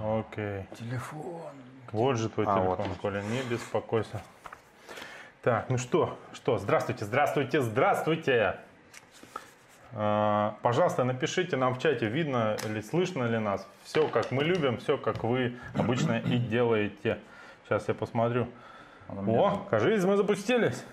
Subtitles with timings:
[0.00, 0.66] Окей.
[0.78, 1.52] Телефон.
[1.92, 2.98] Вот же твой А, телефон, вот.
[2.98, 4.22] Коля, не беспокойся.
[5.42, 8.56] Так, ну что, что, здравствуйте, здравствуйте, здравствуйте.
[9.92, 13.66] А, Пожалуйста, напишите нам в чате, видно ли, слышно ли нас.
[13.84, 17.18] Все, как мы любим, все, как вы обычно и делаете.
[17.64, 18.48] Сейчас я посмотрю.
[19.08, 20.84] О, кажись, мы запустились.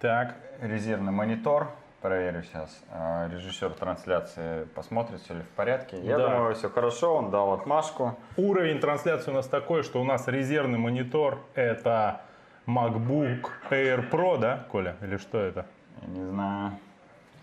[0.00, 1.70] Так, резервный монитор.
[2.06, 2.70] Проверю сейчас.
[2.92, 5.98] А, Режиссер трансляции посмотрит, все ли в порядке.
[6.02, 6.28] Я Да.
[6.28, 7.16] думаю, все хорошо.
[7.16, 8.16] Он дал отмашку.
[8.36, 11.40] уровень трансляции у нас такой, что у нас резервный монитор.
[11.56, 12.20] Это
[12.68, 14.94] MacBook Air Pro, да, Коля?
[15.02, 15.66] Или что это?
[16.02, 16.78] Я не знаю.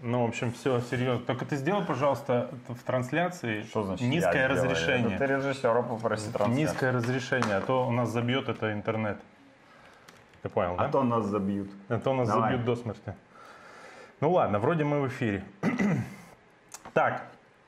[0.01, 1.25] Ну, в общем, все серьезно.
[1.25, 5.17] Только ты сделай, пожалуйста, в трансляции Что значит низкое я разрешение.
[5.17, 6.55] Это ты режиссера попроси трансляцию.
[6.55, 9.17] Низкое разрешение, а то у нас забьет это интернет.
[10.41, 10.85] Ты понял, да?
[10.85, 11.69] А то нас забьют.
[11.89, 12.51] А то нас Давай.
[12.51, 13.13] забьют до смерти.
[14.23, 15.43] Ну ладно, вроде мы в эфире.
[16.93, 17.25] так,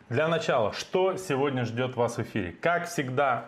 [0.08, 2.54] для начала, что сегодня ждет вас в эфире?
[2.54, 3.48] Как всегда,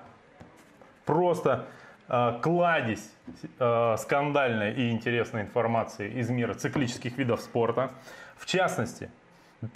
[1.05, 1.67] просто
[2.09, 3.09] э, кладезь
[3.59, 7.91] э, скандальной и интересной информации из мира циклических видов спорта.
[8.35, 9.09] В частности,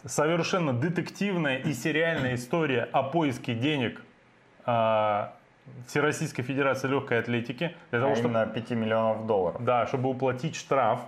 [0.04, 4.02] совершенно детективная и сериальная история о поиске денег
[4.66, 5.28] э,
[5.88, 9.64] Всероссийской Федерации легкой атлетики для того, А чтобы именно 5 миллионов долларов.
[9.64, 11.00] да, чтобы уплатить штраф.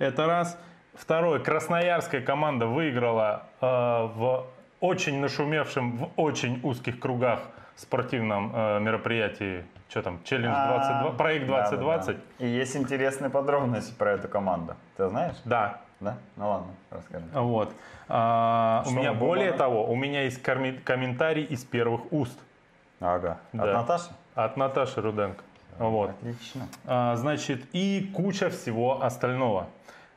[0.00, 0.58] Это раз.
[0.94, 1.38] Второе.
[1.40, 4.46] Красноярская команда выиграла э, в
[4.80, 7.40] очень нашумевшем, в очень узких кругах
[7.76, 9.64] спортивном э, мероприятии.
[9.88, 10.20] Что там?
[10.24, 12.16] Челлендж 22, А, проект да, да, 2020.
[12.16, 12.22] да.
[12.46, 14.74] И есть интересные подробности про эту команду.
[14.96, 15.36] Ты знаешь?
[15.44, 15.80] Да.
[16.00, 16.16] Да?
[16.36, 17.24] Ну ладно, расскажи.
[17.32, 17.72] Вот.
[18.08, 19.58] А, у меня было, более да?
[19.58, 22.38] того, у меня есть комментарий из первых уст
[23.00, 23.38] Ага.
[23.52, 23.72] От Да.
[23.72, 24.10] Наташи?
[24.34, 25.42] от Наташи Руденко.
[25.78, 26.10] Вот.
[26.10, 26.66] Отлично.
[26.86, 29.66] А, значит, и куча всего остального.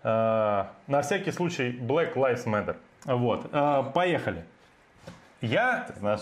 [0.07, 2.75] А, на всякий случай, Black Lives Matter.
[3.05, 4.45] Вот, а, поехали.
[5.41, 5.85] Я...
[5.87, 6.21] Ты знаешь,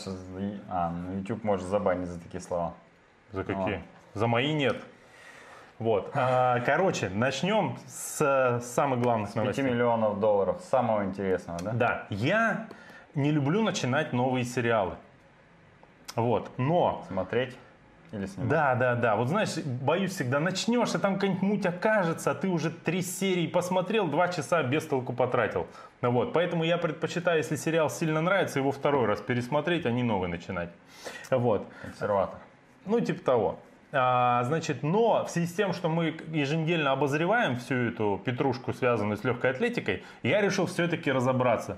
[0.70, 2.76] а, ну YouTube может забанить за такие слова.
[3.34, 3.84] За какие?
[4.14, 4.78] За мои нет.
[5.80, 6.12] Вот.
[6.14, 9.66] А, короче, начнем с, э, самых главных 5 новостей.
[9.66, 11.72] миллионов долларов, самого интересного, да?
[11.74, 12.68] Да, я
[13.16, 14.96] не люблю начинать новые сериалы.
[16.16, 17.58] Вот, но Смотреть
[18.14, 18.50] или снимать?
[18.50, 19.16] Да, да, да.
[19.16, 23.48] Вот знаешь, боюсь всегда, начнешь, а там какая-нибудь муть окажется, а ты уже три серии
[23.48, 25.68] посмотрел, два часа без толку потратил.
[26.02, 30.04] Ну Вот, поэтому я предпочитаю, если сериал сильно нравится, его второй раз пересмотреть, а не
[30.04, 30.70] новый начинать.
[31.30, 31.68] Вот.
[31.82, 32.40] Консерватор.
[32.86, 33.60] Ну, типа того.
[33.92, 39.18] А, значит, но в связи с тем, что мы еженедельно обозреваем всю эту петрушку, связанную
[39.18, 41.78] с легкой атлетикой, я решил все-таки разобраться.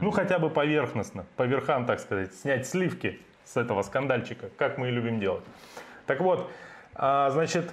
[0.00, 4.88] Ну, хотя бы поверхностно, по верхам, так сказать, снять сливки с этого скандальчика, как мы
[4.88, 5.44] и любим делать.
[6.06, 6.50] Так вот,
[6.94, 7.70] а, значит,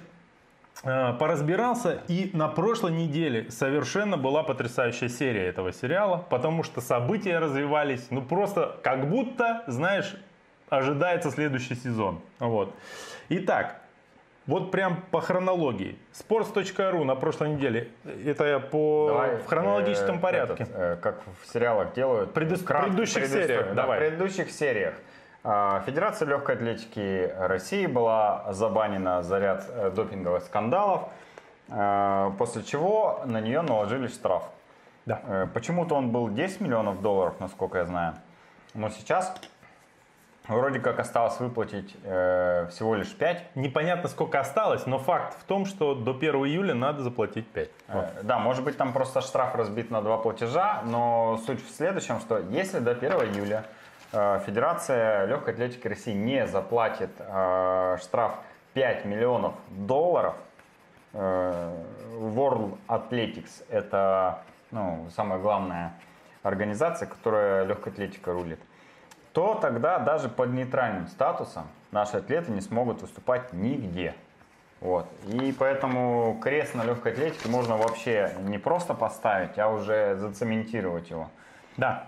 [0.84, 7.38] а, поразбирался, и на прошлой неделе совершенно была потрясающая серия этого сериала, потому что события
[7.38, 10.16] развивались, ну, просто как будто, знаешь,
[10.68, 12.20] ожидается следующий сезон.
[12.38, 12.74] Вот.
[13.28, 13.76] Итак,
[14.46, 15.96] вот прям по хронологии.
[16.12, 17.88] Sports.ru на прошлой неделе.
[18.24, 20.62] Это я по Давай, в хронологическом э, порядке.
[20.64, 22.30] этот, э, как в сериалах делают.
[22.36, 23.48] Предыс- Вкратце, предыдущих предысторию.
[23.48, 23.98] сериях, Да, давай.
[23.98, 24.94] В предыдущих сериях
[25.42, 31.08] Федерация легкой атлетики России была забанена за ряд э, допинговых скандалов,
[31.68, 34.42] э, после чего на нее наложили штраф.
[35.06, 35.20] Да.
[35.26, 38.14] Э, Почему-то он был 10 миллионов долларов, насколько я знаю.
[38.74, 39.34] Но сейчас
[40.46, 43.56] вроде как осталось выплатить э, всего лишь 5.
[43.56, 47.68] Непонятно, сколько осталось, но факт в том, что до 1 июля надо заплатить 5.
[47.88, 52.20] Э, Да, может быть там просто штраф разбит на два платежа, но суть в следующем,
[52.20, 53.64] что если до 1 июля
[54.12, 58.34] Федерация легкой атлетики России не заплатит э, штраф
[58.74, 60.34] 5 миллионов долларов,
[61.12, 61.84] э,
[62.20, 65.94] World Athletics это ну, самая главная
[66.42, 68.60] организация, которая легкой атлетикой рулит,
[69.32, 74.14] то тогда даже под нейтральным статусом наши атлеты не смогут выступать нигде.
[74.80, 75.06] Вот.
[75.26, 81.28] И поэтому крест на легкой атлетике можно вообще не просто поставить, а уже зацементировать его.
[81.76, 82.06] Да,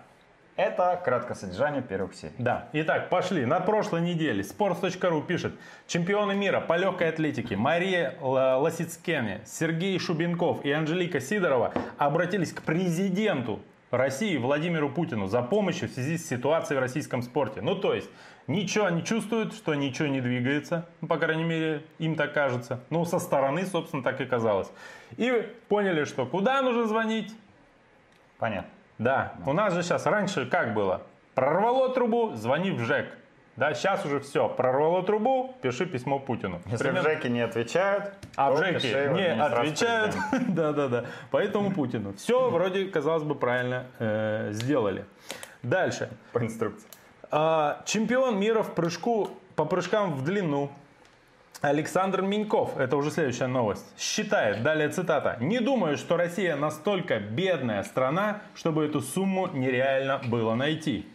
[0.56, 2.34] Это краткое содержание первых серий.
[2.36, 2.68] Да.
[2.74, 3.46] Итак, пошли.
[3.46, 5.54] На прошлой неделе Sports.ru пишет.
[5.86, 13.60] Чемпионы мира по легкой атлетике Мария Лосицкене, Сергей Шубенков и Анжелика Сидорова обратились к президенту
[13.90, 17.62] России Владимиру Путину за помощью в связи с ситуацией в российском спорте.
[17.62, 18.10] Ну, то есть,
[18.46, 20.86] ничего не чувствуют, что ничего не двигается.
[21.00, 22.80] Ну, по крайней мере, им так кажется.
[22.90, 24.70] Ну, со стороны, собственно, так и казалось.
[25.16, 27.34] И поняли, что куда нужно звонить?
[28.38, 28.70] Понятно.
[28.98, 31.02] Да, у нас же сейчас раньше как было?
[31.34, 33.06] Прорвало трубу, звони в ЖЭК.
[33.56, 34.48] Да, сейчас уже все.
[34.48, 36.60] Прорвало трубу, пиши письмо Путину.
[36.66, 39.54] Если Примерно- в ЖЭКе не отвечают, а в ЖЭКе не отвечают.
[39.56, 40.18] президента.
[40.52, 41.04] Да, да, да.
[41.30, 42.14] Поэтому Путину.
[42.14, 45.04] Все вроде, казалось бы, правильно э, сделали.
[45.62, 46.08] Дальше.
[46.32, 46.88] По инструкции.
[47.30, 50.70] А, чемпион мира в прыжку по прыжкам в длину
[51.62, 57.84] Александр Миньков, это уже следующая новость, считает, далее цитата, «Не думаю, что Россия настолько бедная
[57.84, 61.06] страна, чтобы эту сумму нереально было найти».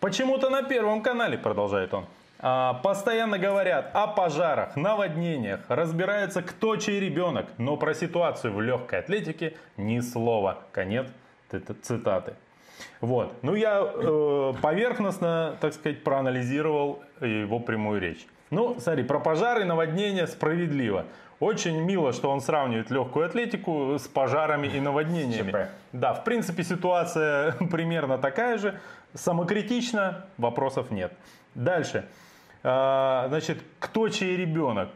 [0.00, 2.06] Почему-то на Первом канале, продолжает он,
[2.40, 8.98] а, постоянно говорят о пожарах, наводнениях, разбирается кто чей ребенок, но про ситуацию в легкой
[8.98, 10.58] атлетике ни слова.
[10.72, 11.06] Конец
[11.82, 12.34] цитаты.
[13.00, 13.32] Вот.
[13.42, 18.26] Ну, я э, поверхностно, так сказать, проанализировал его прямую речь.
[18.50, 21.06] Ну, смотри, про пожары и наводнения справедливо.
[21.40, 25.50] Очень мило, что он сравнивает легкую атлетику с пожарами и наводнениями.
[25.50, 25.56] ЧП.
[25.92, 28.78] Да, в принципе, ситуация примерно такая же.
[29.14, 31.12] Самокритично, вопросов нет.
[31.54, 32.06] Дальше.
[32.62, 34.90] А, значит, кто чей ребенок?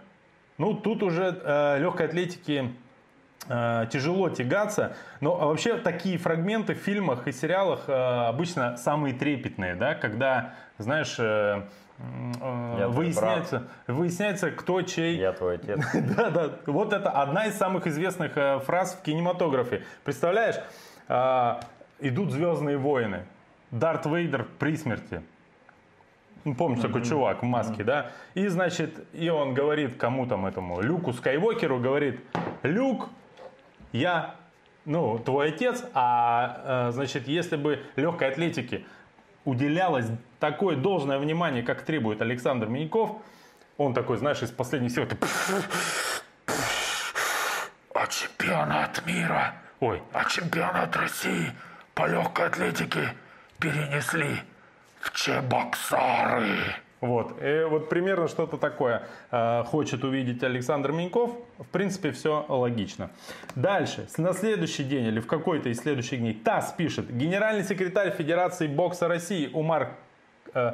[0.59, 2.75] Ну, тут уже э, легкой атлетики
[3.49, 9.77] э, тяжело тягаться, но вообще такие фрагменты в фильмах и сериалах э, обычно самые трепетные,
[9.77, 11.63] да, когда, знаешь, э,
[11.99, 15.17] э, выясняется, выясняется, кто чей.
[15.17, 15.81] Я твой отец.
[16.17, 16.51] да, да.
[16.67, 19.85] Вот это одна из самых известных э, фраз в кинематографе.
[20.05, 20.57] Представляешь,
[21.09, 21.61] э,
[22.01, 23.25] идут Звездные войны.
[23.71, 25.23] Дарт Вейдер при смерти.
[26.45, 28.11] Ну, помнишь, такой чувак в маске, да?
[28.35, 32.21] И, значит, и он говорит кому там этому, Люку Скайуокеру, говорит,
[32.63, 33.11] Люк,
[33.93, 34.37] я,
[34.87, 38.85] ну, твой отец, а, значит, если бы легкой атлетике
[39.49, 40.07] уделялось
[40.41, 43.17] такое должное внимание, как требует Александр Миньков,
[43.79, 45.07] он такой, знаешь, из последних сил,
[47.95, 51.53] а чемпионат мира, ой, а чемпионат России
[51.95, 53.15] по легкой атлетике
[53.59, 54.43] перенесли
[55.01, 56.77] в Чебоксары.
[57.01, 61.31] Вот, и вот примерно что-то такое э, хочет увидеть Александр Миньков.
[61.59, 63.11] В принципе, все логично.
[63.55, 68.67] Дальше, на следующий день или в какой-то из следующих дней ТАСС пишет, генеральный секретарь Федерации
[68.67, 69.93] бокса России Умар
[70.55, 70.73] э,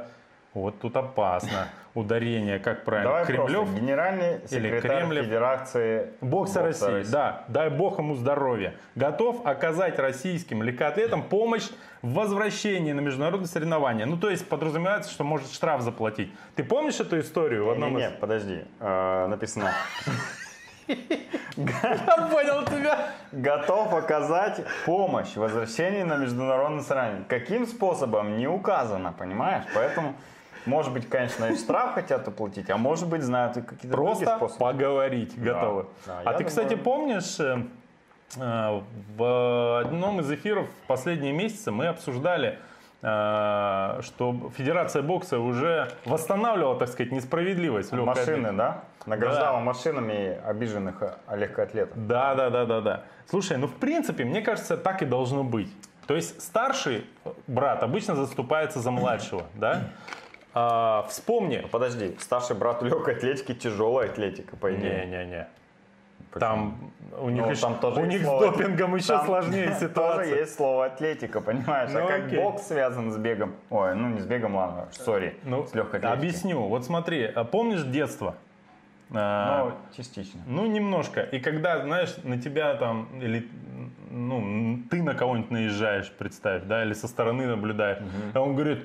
[0.54, 1.68] вот тут опасно.
[1.94, 3.80] Ударение, как правильно, Давай Кремлев просто.
[3.80, 5.24] Генеральный или секретарь Кремлев.
[5.26, 7.12] Федерации Бокса, России, России.
[7.12, 8.74] да, дай бог ему здоровья.
[8.96, 11.68] Готов оказать российским легкоатлетам помощь
[12.02, 14.06] в возвращении на международные соревнования.
[14.06, 16.32] Ну, то есть подразумевается, что может штраф заплатить.
[16.56, 18.10] Ты помнишь эту историю в одном Не, из...
[18.10, 18.64] не, подожди.
[18.80, 19.70] Э, написано.
[21.56, 23.10] Я понял тебя.
[23.32, 27.24] Готов оказать помощь в возвращении на международное соревнование.
[27.28, 29.64] Каким способом не указано, понимаешь?
[29.74, 30.14] Поэтому,
[30.66, 34.58] может быть, конечно, и штраф хотят уплатить, а может быть, знают какие-то другие Просто способы.
[34.58, 35.86] поговорить готовы.
[36.06, 37.62] да, а я ты, кстати, думаю- помнишь, э,
[38.36, 38.80] э,
[39.16, 42.58] в одном из эфиров в последние месяцы мы обсуждали,
[43.02, 47.92] э, что Федерация бокса уже восстанавливала, так сказать, несправедливость.
[47.92, 48.52] в Машины, атлетике.
[48.52, 48.80] да?
[49.06, 52.06] Награждала машинами обиженных легкоатлетов.
[52.06, 53.02] Да, да, да, да, да.
[53.28, 55.70] Слушай, ну в принципе, мне кажется, так и должно быть.
[56.06, 57.06] То есть старший
[57.46, 59.82] брат обычно заступается за младшего, да?
[60.54, 61.66] А, вспомни.
[61.70, 65.06] Подожди, старший брат в легкой атлетике тяжелая атлетика, по идее.
[65.06, 65.48] Не-не-не.
[66.38, 66.90] Там
[67.20, 69.80] у них, Ну, еще- там тоже у них с слово- допингом еще там сложнее Тоже
[69.80, 70.36] ситуация.
[70.40, 71.90] есть слово атлетика, понимаешь?
[71.92, 72.38] Ну, а как окей.
[72.40, 73.54] бокс связан с бегом?
[73.70, 76.12] Ой, ну не с бегом, ладно, сори, Ну, с легкой атлетикой.
[76.18, 76.60] объясню.
[76.62, 78.34] Вот смотри, а помнишь детство?
[79.12, 80.40] А, Ну, частично.
[80.46, 81.20] Ну, немножко.
[81.22, 83.48] И когда, знаешь, на тебя там, или
[84.10, 87.98] ну, ты на кого-нибудь наезжаешь, представь, да, или со стороны наблюдаешь,
[88.32, 88.84] а он говорит,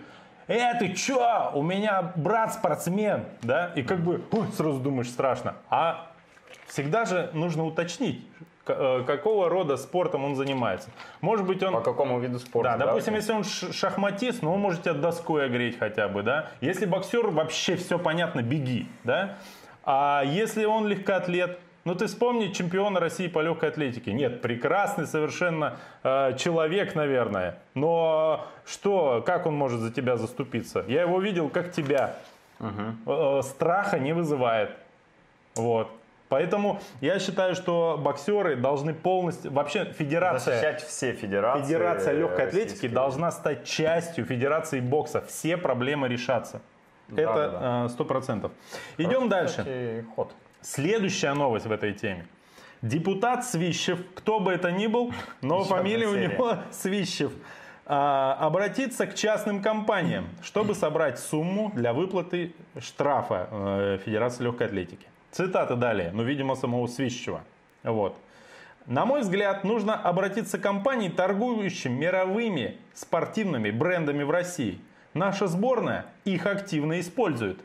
[0.49, 5.55] э, ты чё, у меня брат спортсмен, да, и как бы, ой, сразу думаешь, страшно.
[5.69, 6.11] А
[6.67, 8.25] всегда же нужно уточнить,
[8.67, 10.89] э, какого рода спортом он занимается.
[11.21, 11.73] Может быть, он...
[11.73, 12.77] По какому виду спорта?
[12.77, 16.47] Да, допустим, если он шахматист, ну, он может тебя доской огреть хотя бы, да.
[16.61, 19.37] Если боксер, вообще все понятно, беги, да.
[19.83, 24.13] А если он легкоатлет, ну, ты вспомни чемпиона России по легкой атлетике.
[24.13, 27.59] Нет, прекрасный совершенно э, человек, наверное.
[27.73, 30.83] Но что, как он может за тебя заступиться?
[30.87, 32.15] Я его видел, как тебя.
[32.59, 34.71] Э, страха не вызывает.
[35.55, 35.89] Вот.
[36.27, 39.51] Поэтому я считаю, что боксеры должны полностью...
[39.51, 40.55] Вообще, федерация...
[40.55, 41.63] Защищать все федерации.
[41.63, 45.21] Федерация легкой атлетики должна стать частью Федерации бокса.
[45.21, 46.61] Все проблемы решатся.
[47.07, 48.51] Да, Это сто процентов.
[48.97, 49.57] Идем дальше.
[49.57, 50.31] Кстати, ход.
[50.61, 52.27] Следующая новость в этой теме.
[52.81, 57.31] Депутат Свищев, кто бы это ни был, но Еще фамилия у него Свищев,
[57.85, 65.07] а, обратиться к частным компаниям, чтобы собрать сумму для выплаты штрафа э, Федерации легкой атлетики.
[65.31, 67.41] Цитата далее, ну, видимо, самого Свищева.
[67.83, 68.17] Вот.
[68.85, 74.79] На мой взгляд, нужно обратиться к компании, торгующим мировыми спортивными брендами в России.
[75.13, 77.59] Наша сборная их активно использует.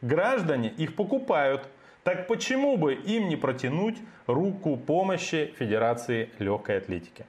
[0.00, 1.68] Граждане их покупают.
[2.08, 7.26] Так почему бы им не протянуть руку помощи Федерации легкой атлетики?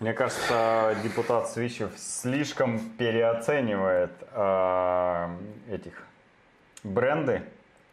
[0.00, 5.28] Мне кажется, депутат Свищев слишком переоценивает э,
[5.70, 6.02] этих
[6.82, 7.42] бренды,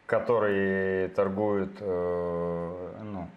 [0.06, 3.28] которые торгуют э, ну,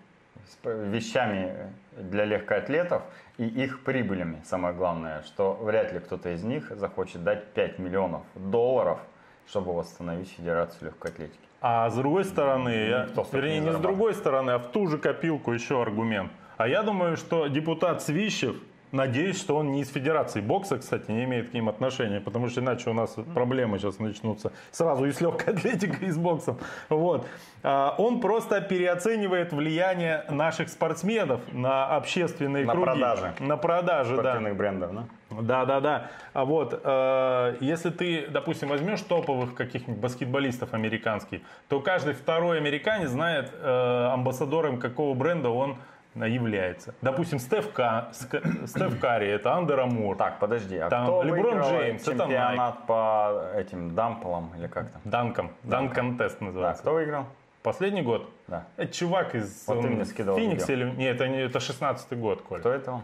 [0.63, 3.03] вещами для легкоатлетов
[3.37, 4.41] и их прибылями.
[4.45, 9.01] Самое главное, что вряд ли кто-то из них захочет дать 5 миллионов долларов,
[9.45, 11.46] чтобы восстановить Федерацию легкой атлетики.
[11.59, 14.97] А с другой стороны, я, вернее, не не с другой стороны, а в ту же
[14.97, 16.31] копилку еще аргумент.
[16.57, 18.55] А я думаю, что депутат Свищев,
[18.91, 22.61] надеюсь, что он не из Федерации бокса, кстати, не имеет к ним отношения, потому что
[22.61, 26.57] иначе у нас проблемы сейчас начнутся сразу и с легкой атлетикой, и с боксом.
[26.89, 27.27] Вот.
[27.63, 32.85] А, Он просто переоценивает влияние наших спортсменов на общественные На круги.
[32.85, 33.33] продажи.
[33.39, 34.21] На продажи, да.
[34.21, 35.03] Спортивных брендов, да?
[35.29, 36.11] Да, да, да.
[36.33, 43.09] А вот, э, если ты, допустим, возьмешь топовых каких-нибудь баскетболистов американских, то каждый второй американец
[43.09, 45.77] знает э, амбассадором какого бренда он
[46.25, 46.93] является.
[47.01, 48.09] Допустим, Стеф, Ка-
[48.65, 50.15] Стеф Карри, это Андер Амур.
[50.17, 55.01] Так, подожди, а Там кто Леброн Джеймс, это чемпионат по этим дамполам или как там?
[55.05, 55.51] Данком.
[55.63, 56.81] Данк контест Да, называется.
[56.81, 57.25] кто выиграл?
[57.63, 58.29] Последний год.
[58.47, 58.65] Да.
[58.77, 60.85] Это чувак из Вот он скидывал Феникса или...
[60.91, 62.59] Нет, это, не, это 16 год, Коль.
[62.59, 63.01] Кто это он?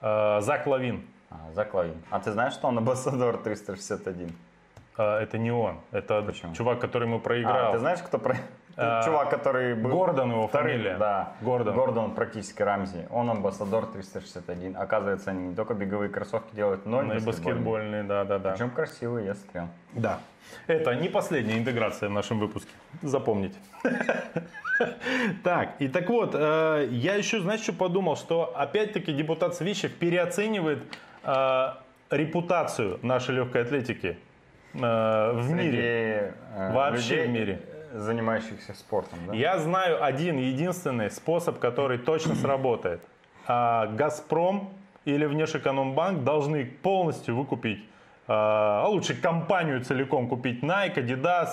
[0.00, 1.04] Э, Зак Лавин.
[1.30, 1.96] А, Зак Лавин.
[2.10, 4.32] А ты знаешь, что он амбассадор 361?
[4.98, 5.80] Э, это не он.
[5.90, 6.54] Это Почему?
[6.54, 7.70] чувак, который ему проиграл.
[7.70, 8.36] А, ты знаешь, кто про...
[8.76, 9.90] А, Чувак, который был...
[9.90, 10.96] Гордон его вторым, фамилия.
[10.98, 11.74] Да, Гордон.
[11.74, 13.06] Гордон практически Рамзи.
[13.10, 14.76] Он амбассадор 361.
[14.76, 17.24] Оказывается, они не только беговые кроссовки делают, но и и баскетбольные.
[17.24, 18.52] баскетбольные, да, да, да.
[18.52, 19.68] Причем красивые, я смотрел.
[19.92, 20.18] Да.
[20.66, 22.70] Это не последняя интеграция в нашем выпуске.
[23.02, 23.56] Запомните.
[25.44, 30.80] Так, и так вот, э, я еще, знаешь, что подумал, что опять-таки депутат Свищев переоценивает
[31.22, 31.66] э,
[32.10, 34.18] репутацию нашей легкой атлетики
[34.74, 36.34] э, в мире.
[36.56, 37.60] э, Вообще в мире.
[37.94, 39.34] Занимающихся спортом, да?
[39.34, 43.00] Я знаю один единственный способ, который точно сработает.
[43.46, 44.70] А, Газпром
[45.04, 47.84] или Внешэкономбанк должны полностью выкупить,
[48.26, 51.48] а а лучше компанию целиком купить Nike, Adidas,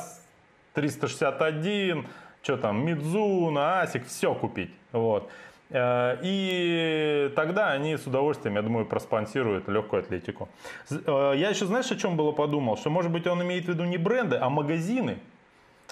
[0.74, 2.08] 361,
[2.42, 4.72] что там, Mizuno, ASIC, все купить.
[4.92, 5.30] Вот.
[5.70, 10.50] Э, И тогда они с удовольствием, я думаю, проспонсируют легкую атлетику.
[10.90, 12.78] Э, Я еще, знаешь, о чем было подумал?
[12.78, 15.18] Что, может быть, он имеет в виду не бренды, а магазины.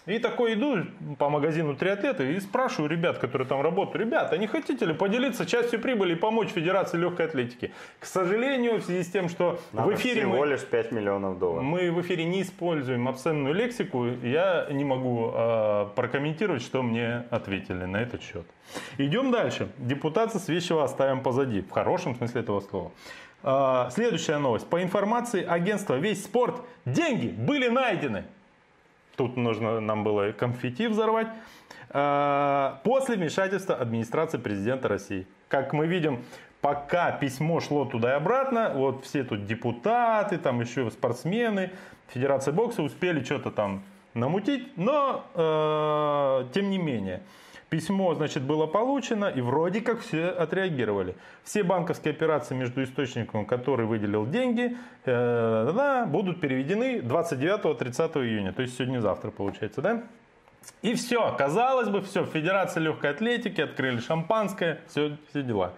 [0.10, 0.86] И такой иду
[1.20, 5.80] по магазину триатлеты и спрашиваю ребят, которые там работают, ребята, не хотите ли поделиться частью
[5.80, 7.72] прибыли и помочь Федерации легкой атлетики?
[8.00, 11.38] К сожалению, в связи с тем, что Надо в эфире всего мы, лишь 5 миллионов
[11.38, 11.63] долларов.
[11.63, 17.86] мы в эфире не используем обсценную лексику, я не могу э, прокомментировать, что мне ответили
[17.86, 18.48] на этот счет.
[18.98, 19.70] Идем дальше.
[19.78, 22.92] Депутация Свещева оставим позади, в хорошем смысле этого слова.
[23.44, 24.68] А, Следующая новость.
[24.68, 28.25] По информации агентства «Весь спорт» деньги были найдены.
[29.20, 31.28] Тут нужно нам было конфетти взорвать.
[31.90, 35.28] А, После вмешательства администрации президента России.
[35.50, 36.24] Как мы видим,
[36.62, 41.72] пока письмо шло туда и обратно, вот все тут депутаты, там еще спортсмены,
[42.14, 43.84] Федерация бокса успели что-то там
[44.14, 47.22] намутить, но э, тем не менее.
[47.70, 51.16] Письмо, значит, было получено, и вроде как все отреагировали.
[51.44, 58.64] Все банковские операции между источником, который выделил деньги, э, да, будут переведены 29-30 июня, то
[58.64, 60.04] есть сегодня-завтра получается, да?
[60.82, 65.74] И все, казалось бы, все, Федерация легкой атлетики, открыли шампанское, все, все дела.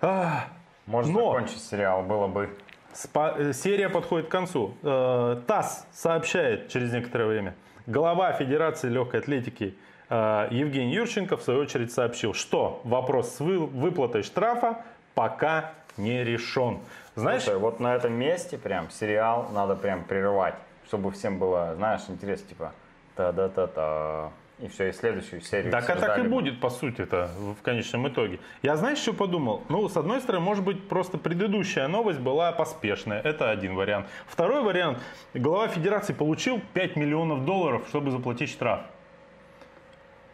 [0.00, 0.44] А,
[0.86, 2.50] Можно но- закончить сериал, было бы.
[2.94, 4.74] Спа- э, Серия подходит к концу.
[4.82, 7.54] Э, ТАСС сообщает через некоторое время.
[7.86, 9.74] Глава Федерации легкой атлетики
[10.08, 14.84] Евгений Юрченко в свою очередь сообщил, что вопрос с вы- выплатой штрафа
[15.14, 16.78] пока не решен.
[17.14, 20.54] Знаешь, Слушай, вот на этом месте прям сериал надо прям прерывать,
[20.86, 22.72] чтобы всем было, знаешь, интересно, типа
[23.16, 24.30] та-да-та-та.
[24.58, 25.70] И все, и следующую серию.
[25.70, 28.40] Так, а так и будет, по сути-то, в конечном итоге.
[28.62, 29.62] Я, знаешь, что подумал?
[29.68, 33.20] Ну, с одной стороны, может быть, просто предыдущая новость была поспешная.
[33.20, 34.06] Это один вариант.
[34.26, 34.98] Второй вариант.
[35.34, 38.80] Глава федерации получил 5 миллионов долларов, чтобы заплатить штраф.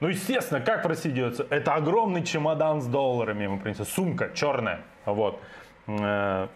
[0.03, 1.47] Ну, естественно, как в России делается?
[1.49, 3.85] Это огромный чемодан с долларами ему принесли.
[3.85, 4.81] Сумка черная.
[5.05, 5.39] Вот.
[5.87, 6.49] Э,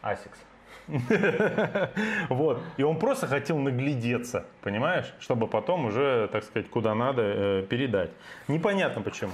[0.00, 0.38] Asics.
[2.28, 2.62] Вот.
[2.76, 5.12] И он просто хотел наглядеться, понимаешь?
[5.18, 8.10] Чтобы потом уже, так сказать, куда надо э, передать.
[8.46, 9.32] Непонятно почему.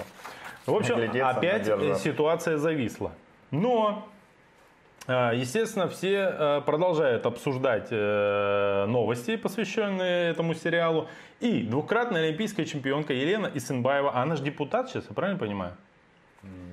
[0.64, 1.66] В общем, опять
[2.00, 3.12] ситуация зависла.
[3.50, 4.08] Но,
[5.06, 11.08] естественно, все э, продолжают обсуждать э, новости, посвященные этому сериалу.
[11.40, 15.72] И двукратная олимпийская чемпионка Елена Исенбаева, она же депутат сейчас, я правильно понимаю?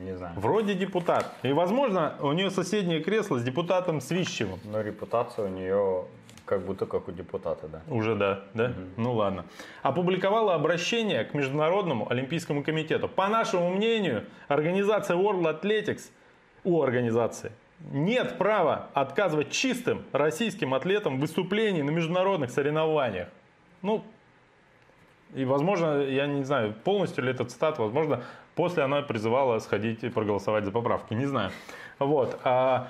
[0.01, 0.34] Не знаю.
[0.38, 1.34] Вроде депутат.
[1.43, 4.60] И, возможно, у нее соседнее кресло с депутатом Свищевым.
[4.63, 6.05] Но репутация у нее
[6.46, 7.81] как будто как у депутата, да.
[7.93, 8.74] Уже да, да?
[8.96, 9.46] Ну ладно.
[9.84, 13.10] Опубликовала обращение к Международному Олимпийскому комитету.
[13.10, 16.10] По нашему мнению, организация World Athletics
[16.63, 17.51] у организации
[17.91, 23.29] нет права отказывать чистым российским атлетам в выступлении на международных соревнованиях.
[23.81, 24.03] Ну,
[25.36, 28.24] и, возможно, я не знаю, полностью ли этот цитат, возможно,
[28.55, 31.51] после она призывала сходить и проголосовать за поправки, не знаю.
[32.00, 32.39] Вот.
[32.43, 32.88] А,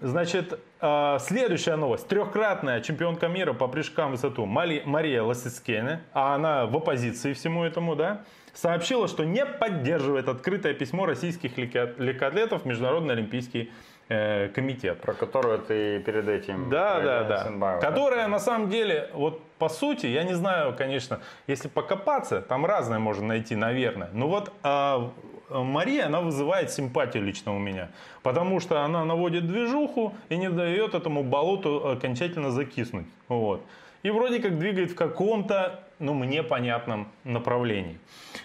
[0.00, 2.06] значит, а, следующая новость.
[2.06, 7.64] Трехкратная чемпионка мира по прыжкам в высоту Мари, Мария Лосицкене, а она в оппозиции всему
[7.64, 13.70] этому, да, сообщила, что не поддерживает открытое письмо российских легкоатлетов в Международный олимпийский
[14.08, 15.00] э, комитет.
[15.00, 16.70] Про которую ты перед этим...
[16.70, 17.44] Да, да, да.
[17.44, 17.80] Сенбаева.
[17.80, 22.98] Которая на самом деле, вот по сути, я не знаю, конечно, если покопаться, там разное
[22.98, 24.10] можно найти, наверное.
[24.12, 25.10] Но вот а,
[25.50, 27.88] Мария, она вызывает симпатию лично у меня.
[28.22, 33.06] Потому что она наводит движуху и не дает этому болоту окончательно закиснуть.
[33.28, 33.62] Вот.
[34.02, 37.98] И вроде как двигает в каком-то, ну, мне понятном направлении.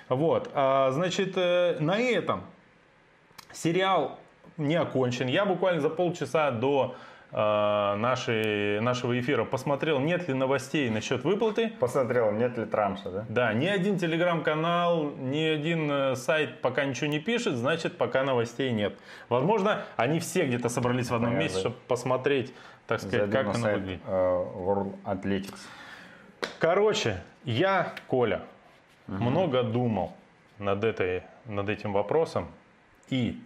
[0.10, 0.50] Вот.
[0.54, 2.44] А, значит, э, на этом
[3.52, 4.18] сериал
[4.58, 5.28] не окончен.
[5.28, 6.96] Я буквально за полчаса до
[7.32, 11.72] э, нашей, нашего эфира посмотрел, нет ли новостей насчет выплаты.
[11.80, 13.26] Посмотрел, нет ли транша, да?
[13.30, 18.72] Да, ни один телеграм-канал, ни один э, сайт пока ничего не пишет, значит, пока новостей
[18.72, 18.98] нет.
[19.30, 22.54] Возможно, они все где-то собрались в одном месте, чтобы посмотреть,
[22.88, 24.02] так сказать, как оно сайт, выглядит.
[24.06, 25.60] Uh, World Athletics.
[26.60, 28.42] Короче, я, Коля,
[29.08, 29.24] угу.
[29.24, 30.14] много думал
[30.60, 32.48] над, этой, над этим вопросом
[33.10, 33.42] и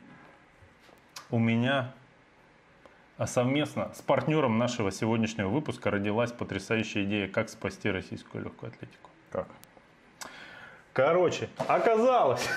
[1.30, 1.94] у меня
[3.18, 9.10] а совместно с партнером нашего сегодняшнего выпуска родилась потрясающая идея, как спасти российскую легкую атлетику.
[9.32, 9.48] Как?
[10.94, 12.48] Короче, оказалось,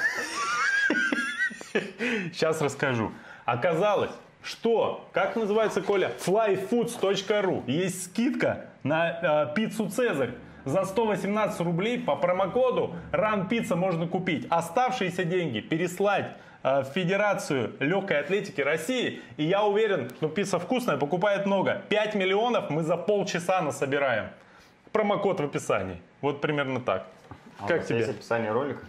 [1.72, 3.10] сейчас расскажу.
[3.46, 4.10] Оказалось,
[4.42, 10.34] что, как называется, Коля, flyfoods.ru, есть скидка на э, пиццу Цезарь.
[10.64, 14.46] За 118 рублей по промокоду Pizza можно купить.
[14.50, 19.22] Оставшиеся деньги переслать Э, в Федерацию легкой атлетики России.
[19.36, 21.82] И я уверен, что пицца вкусная, покупает много.
[21.88, 24.28] 5 миллионов мы за полчаса насобираем.
[24.92, 26.00] Промокод в описании.
[26.20, 27.06] Вот примерно так.
[27.58, 27.98] А как тебе?
[27.98, 28.84] Есть описание ролика?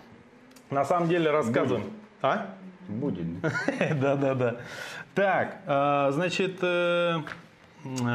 [0.69, 1.83] На самом деле рассказываем.
[1.83, 1.93] Будет.
[2.21, 2.47] А?
[2.87, 3.25] Будет.
[4.01, 4.55] Да, да, да.
[5.15, 7.19] Так, э, значит, э,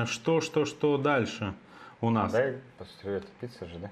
[0.06, 1.54] что, что, что дальше
[2.00, 2.32] у нас?
[2.32, 3.90] Дай посмотрю, это пицца же, да?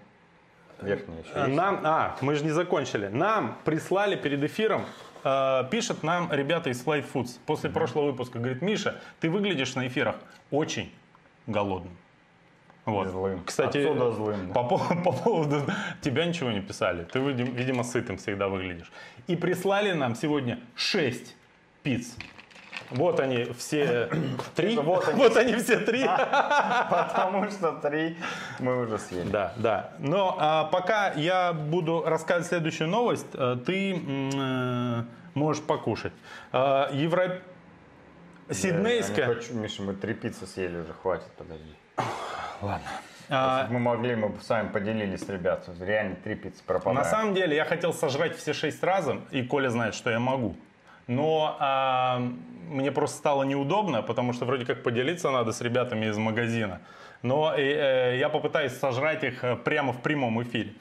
[0.80, 3.06] Верхняя еще Нам, а, мы же не закончили.
[3.08, 4.84] Нам прислали перед эфиром
[5.22, 7.72] э, пишет нам ребята из Fly Foods после mm-hmm.
[7.72, 8.38] прошлого выпуска.
[8.38, 10.16] Говорит, Миша, ты выглядишь на эфирах
[10.50, 10.92] очень
[11.46, 11.96] голодным.
[12.84, 13.08] Вот.
[13.08, 13.42] Злым.
[13.44, 14.48] Кстати, Отсюда злым.
[14.48, 14.62] Да.
[14.62, 15.62] По, по поводу
[16.02, 17.04] тебя ничего не писали.
[17.04, 18.92] Ты, видимо, сытым всегда выглядишь.
[19.26, 21.34] И прислали нам сегодня 6
[21.82, 22.16] пиц.
[22.90, 24.08] Вот они все
[24.54, 24.76] три.
[24.76, 26.04] Вот они, вот они все три.
[26.90, 28.16] Потому что три
[28.58, 29.28] мы уже съели.
[29.28, 29.90] Да, да.
[29.98, 35.02] Но а, пока я буду рассказывать следующую новость, э, ты э,
[35.34, 36.12] можешь покушать.
[36.52, 37.40] А, Евро...
[38.50, 39.28] Сиднейская...
[39.28, 41.74] Я, хочу, Миша, мы три пиццы съели уже, хватит, подожди.
[42.60, 42.86] Ладно.
[43.30, 45.68] А, мы могли, мы бы с вами поделились, ребят.
[45.80, 47.04] Реально три пиццы пропадают.
[47.04, 50.56] На самом деле, я хотел сожрать все шесть разом, и Коля знает, что я могу.
[51.06, 52.22] Но а,
[52.68, 56.80] мне просто стало неудобно, потому что вроде как поделиться надо с ребятами из магазина.
[57.22, 60.74] Но э, я попытаюсь сожрать их э, прямо в прямом эфире.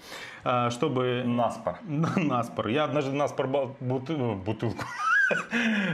[0.44, 1.24] Э, чтобы...
[1.26, 1.76] Наспор.
[2.18, 2.68] Наспор.
[2.68, 3.48] Я однажды наспор
[3.80, 4.36] бутыл...
[4.36, 4.84] Бутылку.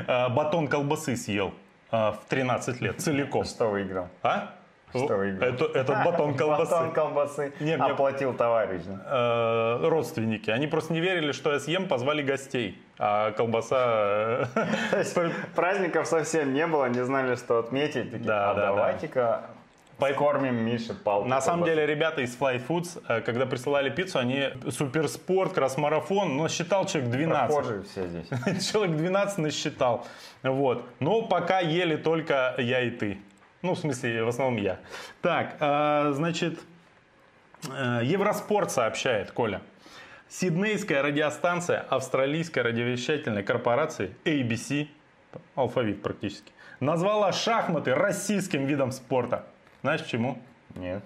[0.08, 1.54] Э, батон колбасы съел
[1.92, 3.46] э, в 13 лет целиком.
[3.46, 4.08] Что выиграл?
[4.24, 4.56] А?
[4.90, 5.48] Что выиграл?
[5.48, 6.72] Это, этот батон колбасы.
[6.72, 8.82] Батон колбасы не, мне, оплатил товарищ.
[8.88, 10.50] Э, родственники.
[10.50, 12.82] Они просто не верили, что я съем, позвали гостей.
[13.02, 14.50] А колбаса...
[14.92, 15.04] Э,
[15.56, 18.12] праздников совсем не было, не знали, что отметить.
[18.12, 19.50] Такие, да, а да, давайте-ка
[20.00, 21.28] Покормим Мише палку.
[21.28, 26.48] На самом деле, ребята из Fly Foods, э, когда присылали пиццу, они суперспорт, кросс-марафон, но
[26.48, 27.56] считал человек 12.
[27.56, 28.28] Прохожие все здесь.
[28.72, 30.08] Человек 12 насчитал.
[30.44, 30.86] Вот.
[31.00, 33.20] Но пока ели только я и ты.
[33.62, 34.80] Ну, в смысле, в основном я.
[35.22, 36.60] Так, э, значит,
[37.64, 39.62] Евроспорт сообщает, Коля.
[40.30, 44.88] Сиднейская радиостанция австралийской радиовещательной корпорации ABC,
[45.56, 49.48] алфавит практически, назвала шахматы российским видом спорта.
[49.82, 50.40] Знаешь почему?
[50.76, 51.04] Нет.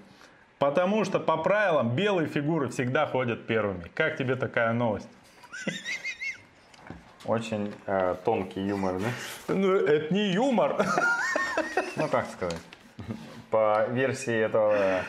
[0.59, 3.89] Потому что по правилам белые фигуры всегда ходят первыми.
[3.93, 5.07] Как тебе такая новость?
[7.23, 9.53] Очень э, тонкий юмор, да?
[9.53, 10.85] Ну, это не юмор.
[11.95, 12.59] Ну, как сказать.
[13.49, 15.03] По версии этого...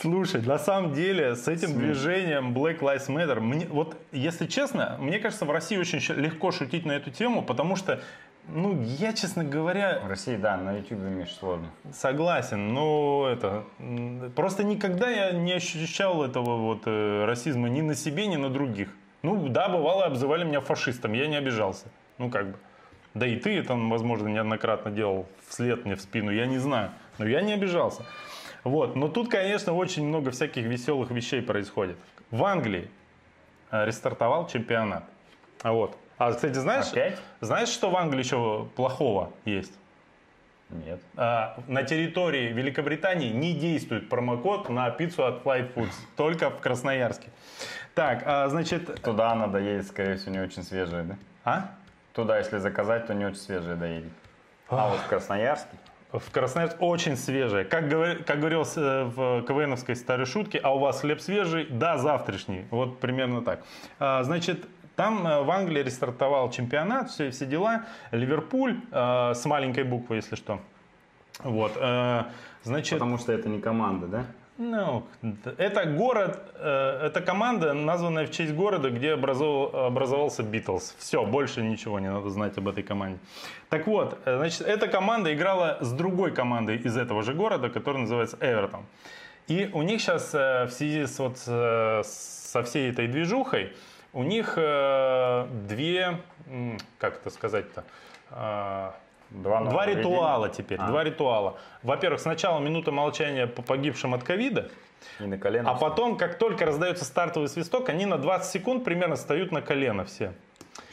[0.00, 1.78] Слушай, на самом деле с этим СМИ.
[1.78, 6.84] движением Black Lives Matter, мне, вот если честно, мне кажется, в России очень легко шутить
[6.84, 8.00] на эту тему, потому что
[8.48, 10.00] ну, я, честно говоря...
[10.04, 11.66] В России, да, на YouTube имеешь сложно.
[11.94, 13.64] Согласен, но это...
[14.36, 18.90] Просто никогда я не ощущал этого вот э, расизма ни на себе, ни на других.
[19.22, 21.86] Ну, да, бывало, обзывали меня фашистом, я не обижался.
[22.18, 22.58] Ну, как бы.
[23.14, 26.90] Да и ты это, возможно, неоднократно делал вслед мне в спину, я не знаю.
[27.16, 28.04] Но я не обижался.
[28.64, 28.96] Вот.
[28.96, 31.96] Но тут, конечно, очень много всяких веселых вещей происходит.
[32.30, 32.90] В Англии
[33.70, 35.04] э, рестартовал чемпионат.
[35.62, 35.96] А вот.
[36.16, 37.18] А, кстати, знаешь, Опять?
[37.40, 39.72] знаешь, что в Англии еще плохого есть?
[40.70, 41.00] Нет.
[41.16, 47.28] А, на территории Великобритании не действует промокод на пиццу от Flight Foods, только в Красноярске.
[47.94, 51.16] Так, а, значит, Туда надо едет, скорее всего, не очень свежие, да?
[51.44, 51.70] а?
[52.12, 54.12] Туда, если заказать, то не очень свежие доедет.
[54.68, 55.76] А вот в Красноярске?
[56.14, 57.64] В Красноярске очень свежее.
[57.64, 61.66] Как, говор- как говорилось э, в КВНовской старой шутке, а у вас хлеб свежий?
[61.68, 62.66] Да, завтрашний.
[62.70, 63.64] Вот примерно так.
[63.98, 67.82] А, значит, там э, в Англии рестартовал чемпионат, все, все дела.
[68.12, 70.60] Ливерпуль э, с маленькой буквы, если что.
[71.42, 71.72] Вот.
[72.62, 74.24] значит, Потому что это не команда, да?
[74.56, 75.04] Ну,
[75.58, 80.94] это город, э, это команда, названная в честь города, где образовал- образовался Битлз.
[80.98, 83.18] Все, больше ничего не надо знать об этой команде.
[83.68, 88.02] Так вот, э, значит, эта команда играла с другой командой из этого же города, которая
[88.02, 88.86] называется Эвертон.
[89.48, 93.72] И у них сейчас в связи с вот э, со всей этой движухой,
[94.12, 96.20] у них э, две,
[96.98, 97.84] как это сказать-то,
[98.30, 98.94] а,
[99.34, 100.86] Два, Два ритуала теперь, А.
[100.86, 101.58] два ритуала.
[101.82, 104.70] Во-первых, сначала минута молчания по погибшим от ковида,
[105.18, 105.70] И на колено.
[105.70, 110.04] а потом, как только раздается стартовый свисток, они на 20 секунд примерно встают на колено
[110.04, 110.32] все.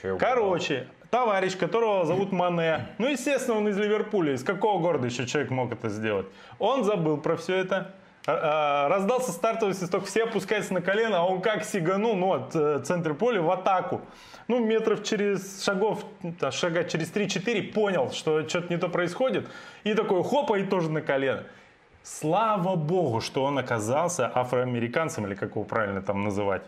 [0.03, 0.17] Угадал?
[0.17, 5.51] Короче, товарищ, которого зовут Мане, ну, естественно, он из Ливерпуля, из какого города еще человек
[5.51, 6.25] мог это сделать?
[6.57, 7.93] Он забыл про все это,
[8.25, 13.13] раздался стартовый свисток, все опускаются на колено, а он как сиганул, ну, от э, центра
[13.13, 14.01] поля в атаку.
[14.47, 16.05] Ну, метров через шагов,
[16.51, 19.47] шага через 3-4 понял, что что-то не то происходит,
[19.83, 21.43] и такой хопа, и тоже на колено.
[22.03, 26.63] Слава богу, что он оказался афроамериканцем, или как его правильно там называть.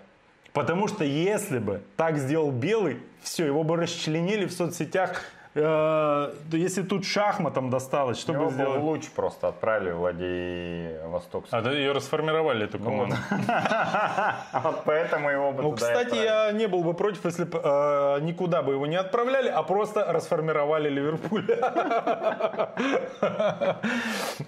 [0.53, 5.23] Потому что если бы так сделал Белый, все, его бы расчленили в соцсетях.
[5.55, 8.79] Э, если тут шахматом досталось, что Его бы сделали?
[8.79, 11.45] луч просто отправили в Владивосток.
[11.51, 13.15] А, да, ее расформировали, эту команду.
[13.47, 18.19] А вот поэтому его бы Ну, кстати, я не был бы против, если бы э,
[18.21, 21.43] никуда бы его не отправляли, а просто расформировали Ливерпуль.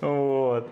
[0.01, 0.67] Вот.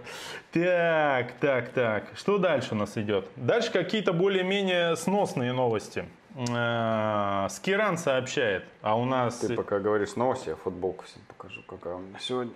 [0.52, 2.04] Так, так, так.
[2.16, 3.26] Что дальше у нас идет?
[3.36, 6.06] Дальше какие-то более-менее сносные новости.
[6.36, 9.38] Э, Скиран сообщает, а у нас...
[9.40, 12.54] Ты пока говоришь новости, я футболку всем покажу, какая у меня сегодня.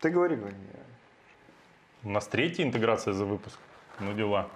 [0.00, 0.54] Ты говори, говори.
[2.02, 3.58] У нас третья интеграция за выпуск.
[4.00, 4.48] Ну дела.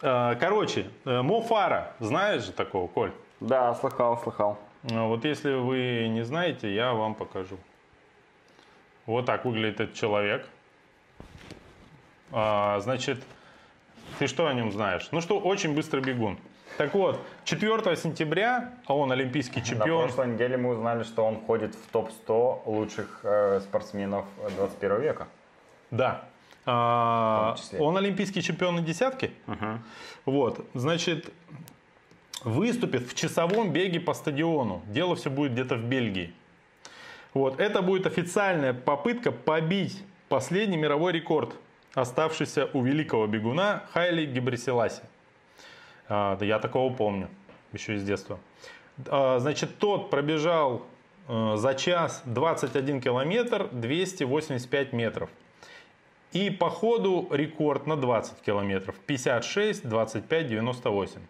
[0.00, 3.12] Э, Короче, э, Мо Фара, знаешь же такого, Коль?
[3.40, 4.58] Да, слыхал, слыхал.
[4.82, 7.56] Ну, Вот если вы не знаете, я вам покажу.
[9.06, 10.46] Вот так выглядит этот человек.
[12.32, 13.22] А, значит,
[14.18, 15.08] ты что о нем знаешь?
[15.12, 16.38] Ну что, очень быстрый бегун.
[16.78, 20.04] Так вот, 4 сентября, а он олимпийский На чемпион.
[20.06, 24.24] прошлой неделе мы узнали, что он входит в топ-100 лучших э, спортсменов
[24.56, 25.28] 21 века.
[25.90, 26.24] Да.
[26.64, 29.32] А, он олимпийский чемпион на десятке.
[30.24, 31.32] Вот, значит,
[32.44, 34.82] выступит в часовом беге по стадиону.
[34.86, 36.32] Дело все будет где-то в Бельгии.
[37.34, 41.54] Вот, это будет официальная попытка побить последний мировой рекорд,
[41.94, 45.02] оставшийся у великого бегуна Хайли Гебресиласи.
[46.08, 47.28] А, да я такого помню,
[47.72, 48.38] еще из детства.
[49.06, 50.86] А, значит, тот пробежал
[51.28, 55.30] э, за час 21 километр 285 метров.
[56.32, 58.96] И по ходу рекорд на 20 километров.
[59.06, 61.20] 56, 25, 98.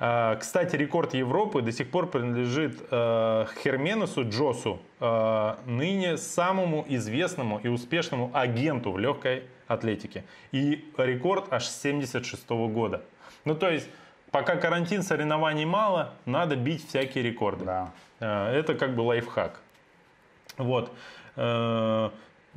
[0.00, 7.58] А, Кстати, рекорд Европы до сих пор принадлежит э, Херменесу Джосу, э, ныне самому известному
[7.58, 10.24] и успешному агенту в легкой атлетике.
[10.52, 13.02] И рекорд аж с 76 года.
[13.44, 13.88] Ну, то есть,
[14.30, 17.64] пока карантин, соревнований мало, надо бить всякие рекорды.
[17.64, 17.92] Да.
[18.20, 19.60] Э, Это как бы лайфхак.
[20.56, 20.92] Вот.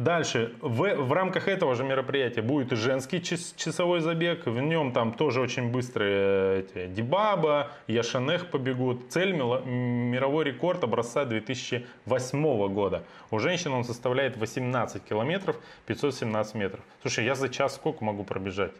[0.01, 4.45] Э, Дальше, в, в рамках этого же мероприятия будет и женский час- часовой забег.
[4.45, 9.11] В нем там тоже очень быстрые эти, Дибаба, Яшанех побегут.
[9.11, 13.03] Цель мировой рекорд образца 2008 года.
[13.29, 16.81] У женщин он составляет 18 километров 517 метров.
[17.01, 18.73] Слушай, я за час сколько могу пробежать?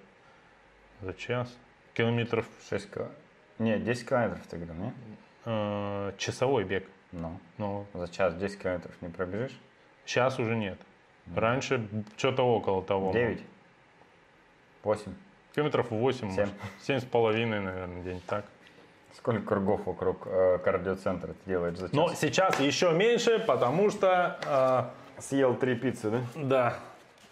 [1.02, 1.56] За час?
[1.94, 3.18] Километров 6 километров.
[3.60, 4.92] Нет, 10 километров ты говорил, не?
[5.46, 6.88] э, часовой бег.
[7.12, 9.60] Ну, Ну, за час 10 километров не пробежишь?
[10.06, 10.80] Сейчас уже нет.
[11.36, 13.12] Раньше что-то около того.
[13.14, 13.42] 9?
[14.84, 15.14] 8?
[15.56, 16.28] Километров 8, Семь.
[16.30, 16.54] может.
[16.84, 18.46] 7 с половиной, наверное, день так.
[19.16, 21.94] Сколько кругов вокруг э, кардиоцентра ты делаешь за час?
[21.96, 26.18] Но сейчас еще меньше, потому что, Съел три пиццы, да?
[26.18, 26.74] э, да,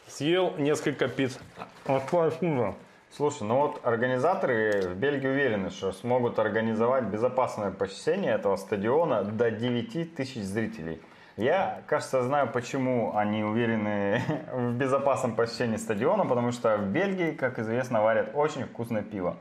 [0.07, 1.39] съел несколько пиц.
[1.85, 2.75] А спасибо.
[3.11, 9.49] Слушай, ну вот организаторы в Бельгии уверены, что смогут организовать безопасное посещение этого стадиона до
[9.49, 11.01] 9 тысяч зрителей.
[11.39, 14.21] Я, кажется, знаю, почему они уверены
[14.53, 19.37] в безопасном посещении стадиона, потому что в Бельгии, как известно, варят очень вкусное пиво.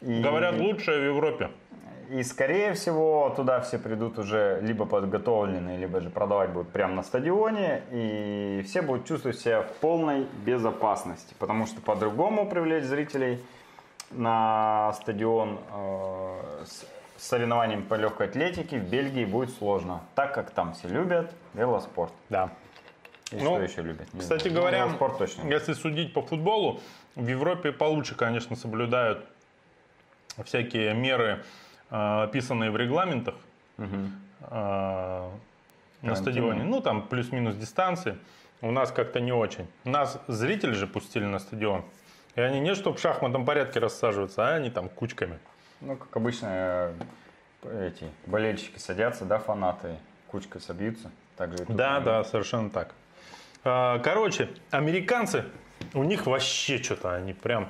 [0.00, 0.22] И...
[0.22, 1.50] Говорят, лучшее в Европе.
[2.10, 7.02] И, скорее всего, туда все придут уже либо подготовленные, либо же продавать будут прямо на
[7.04, 7.82] стадионе.
[7.92, 11.36] И все будут чувствовать себя в полной безопасности.
[11.38, 13.40] Потому что по-другому привлечь зрителей
[14.10, 16.84] на стадион э, с
[17.22, 20.02] соревнованием по легкой атлетике в Бельгии будет сложно.
[20.14, 22.12] Так как там все любят велоспорт.
[22.28, 22.50] Да.
[23.30, 24.12] И ну, что еще любят?
[24.12, 24.56] Не кстати знаю.
[24.56, 25.48] говоря, ну, точно.
[25.48, 26.80] если судить по футболу,
[27.14, 29.24] в Европе получше, конечно, соблюдают
[30.44, 31.44] всякие меры
[31.90, 33.34] а, описанные в регламентах
[33.78, 34.10] угу.
[34.50, 36.64] на стадионе.
[36.64, 38.18] Ну, там плюс-минус дистанции.
[38.62, 39.66] У нас как-то не очень.
[39.84, 41.84] Нас зрители же пустили на стадион.
[42.36, 45.38] И они не чтобы в шахматном порядке рассаживаются, а они там кучками.
[45.80, 46.94] Ну, как обычно,
[47.62, 51.10] э, эти болельщики садятся, да, фанаты, кучкой собьются.
[51.36, 52.94] Так же да, да, совершенно так.
[53.64, 55.44] А, короче, американцы,
[55.94, 57.68] у них вообще что-то они прям,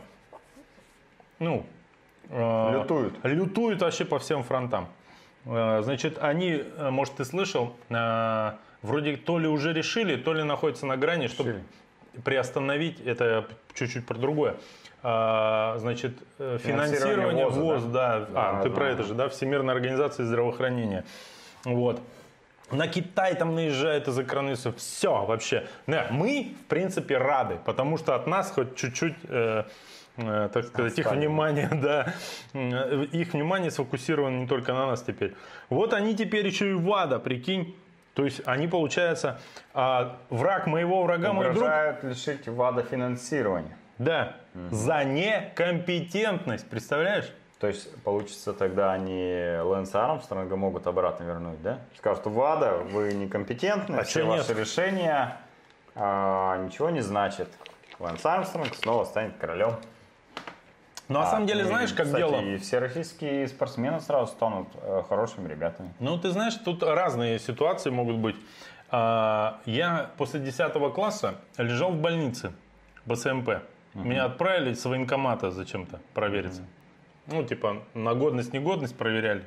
[1.39, 1.67] ну,
[2.31, 3.15] Э, лютуют.
[3.25, 4.89] Лютуют вообще по всем фронтам.
[5.45, 7.77] Э, значит, они, э, может, ты слышал,
[8.83, 11.65] вроде то ли уже решили, то ли находятся на грани, чтобы решили.
[12.25, 14.57] приостановить, это чуть-чуть про другое,
[15.03, 18.27] значит, финансирование, ВОЗ, да, да.
[18.35, 18.75] а, да, ты да.
[18.75, 21.05] про это же, да, Всемирная организация здравоохранения,
[21.65, 22.01] вот.
[22.71, 24.73] На Китай там наезжает из-за коронавируса.
[24.73, 25.67] Все вообще.
[25.89, 29.17] Мы, в принципе, рады, потому что от нас хоть чуть-чуть
[30.17, 32.15] Э, так сказать, их внимание, да,
[32.53, 35.35] их внимание сфокусировано не только на нас теперь.
[35.69, 37.77] Вот они теперь еще и ВАДА, прикинь,
[38.15, 39.41] то есть они, получается,
[39.73, 41.65] а, враг моего врага, мой друг...
[42.03, 43.77] лишить ВАДА финансирования.
[43.99, 44.75] Да, угу.
[44.75, 47.33] за некомпетентность, представляешь?
[47.59, 51.81] То есть, получится, тогда они Лэнса Армстронга могут обратно вернуть, да?
[51.99, 54.59] Скажут, ВАДА, вы некомпетентны, а все ваши нет?
[54.59, 55.37] решения
[55.95, 57.49] а, ничего не значит.
[57.99, 59.77] Лэнс Армстронг снова станет королем.
[61.09, 62.41] Ну, на а, самом деле, знаешь, как кстати, дело...
[62.41, 65.93] и все российские спортсмены сразу станут э, хорошими ребятами.
[65.99, 68.37] Ну, ты знаешь, тут разные ситуации могут быть.
[68.91, 72.53] А, я после 10 класса лежал в больнице,
[73.13, 73.51] СМП.
[73.95, 74.05] Угу.
[74.05, 76.63] Меня отправили с военкомата зачем-то провериться.
[77.27, 77.37] Угу.
[77.37, 79.45] Ну, типа, на годность, негодность проверяли.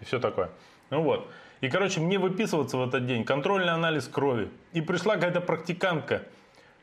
[0.00, 0.50] И все такое.
[0.90, 1.30] Ну вот.
[1.60, 4.50] И, короче, мне выписываться в этот день контрольный анализ крови.
[4.72, 6.22] И пришла какая-то практикантка.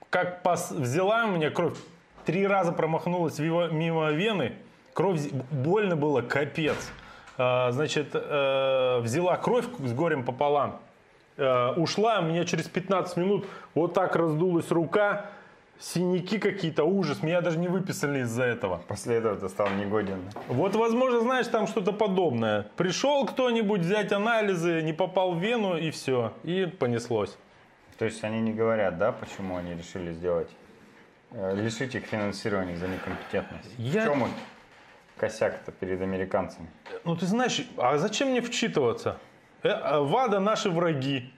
[0.09, 0.71] Как пос...
[0.71, 1.77] взяла у меня кровь,
[2.25, 4.53] три раза промахнулась мимо вены,
[4.93, 6.91] кровь, больно было, капец.
[7.37, 10.79] А, значит, э, взяла кровь с горем пополам,
[11.37, 15.27] э, ушла, у меня через 15 минут вот так раздулась рука,
[15.81, 17.21] синяки какие-то, ужас.
[17.23, 18.81] Меня даже не выписали из-за этого.
[18.87, 20.21] После этого ты стал негоден.
[20.47, 22.67] Вот, возможно, знаешь, там что-то подобное.
[22.77, 26.33] Пришел кто-нибудь взять анализы, не попал в вену и все.
[26.43, 27.37] И понеслось.
[27.97, 30.49] То есть они не говорят, да, почему они решили сделать
[31.33, 33.73] Э, лишить их финансирования за некомпетентность.
[33.77, 34.01] Я...
[34.01, 34.27] В чем
[35.17, 36.67] косяк-то перед американцами?
[37.05, 39.17] Ну, ты знаешь, а зачем мне вчитываться?
[39.63, 41.31] Э, а ВАДА наши враги.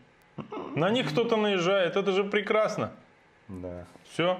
[0.75, 1.95] На них кто-то наезжает.
[1.95, 2.91] Это же прекрасно.
[3.47, 3.85] Да.
[4.11, 4.39] Все.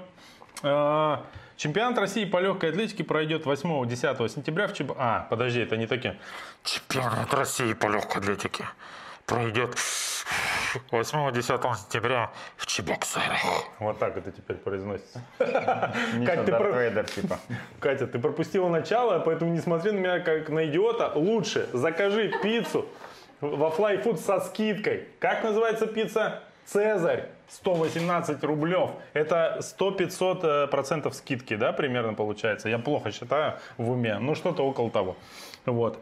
[0.62, 1.24] А,
[1.56, 4.92] чемпионат России по легкой атлетике пройдет 8-10 сентября в Чеб...
[4.96, 6.18] А, подожди, это не такие.
[6.62, 8.64] Чемпионат России по легкой атлетике
[9.26, 9.76] пройдет
[10.90, 13.40] 8-10 сентября в Чебоксарах.
[13.78, 15.22] Вот так это теперь произносится.
[15.38, 17.04] Катя, ты про...
[17.04, 17.38] типа.
[17.80, 21.12] Катя, ты пропустила начало, поэтому не смотри на меня как на идиота.
[21.14, 22.86] Лучше закажи пиццу
[23.40, 25.08] во Flyfood со скидкой.
[25.20, 26.42] Как называется пицца?
[26.64, 27.28] Цезарь.
[27.48, 28.90] 118 рублев.
[29.12, 32.68] Это 100-500 э, процентов скидки, да, примерно получается.
[32.68, 34.18] Я плохо считаю в уме.
[34.18, 35.16] Ну, что-то около того.
[35.66, 35.98] Вот.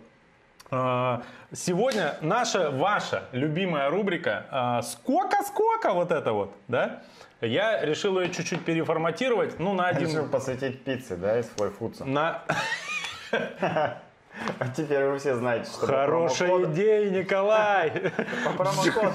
[0.70, 7.02] А, сегодня наша, ваша любимая рубрика а, «Сколько-сколько» вот это вот, да?
[7.42, 10.08] Я решил ее чуть-чуть переформатировать, ну, на один...
[10.08, 12.04] Решил посвятить пицце, да, из флайфудса.
[12.04, 12.42] На...
[14.58, 16.72] А теперь вы все знаете, что Хорошая промокод...
[16.72, 18.12] идея, Николай!
[18.44, 19.12] По промокоду.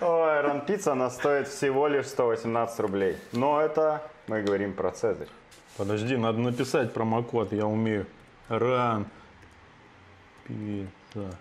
[0.00, 3.16] Ой, ран пицца, она стоит всего лишь 118 рублей.
[3.32, 5.28] Но это мы говорим про Цезарь.
[5.76, 8.06] Подожди, надо написать промокод, я умею.
[8.48, 9.06] Ран
[10.44, 11.36] Пицца.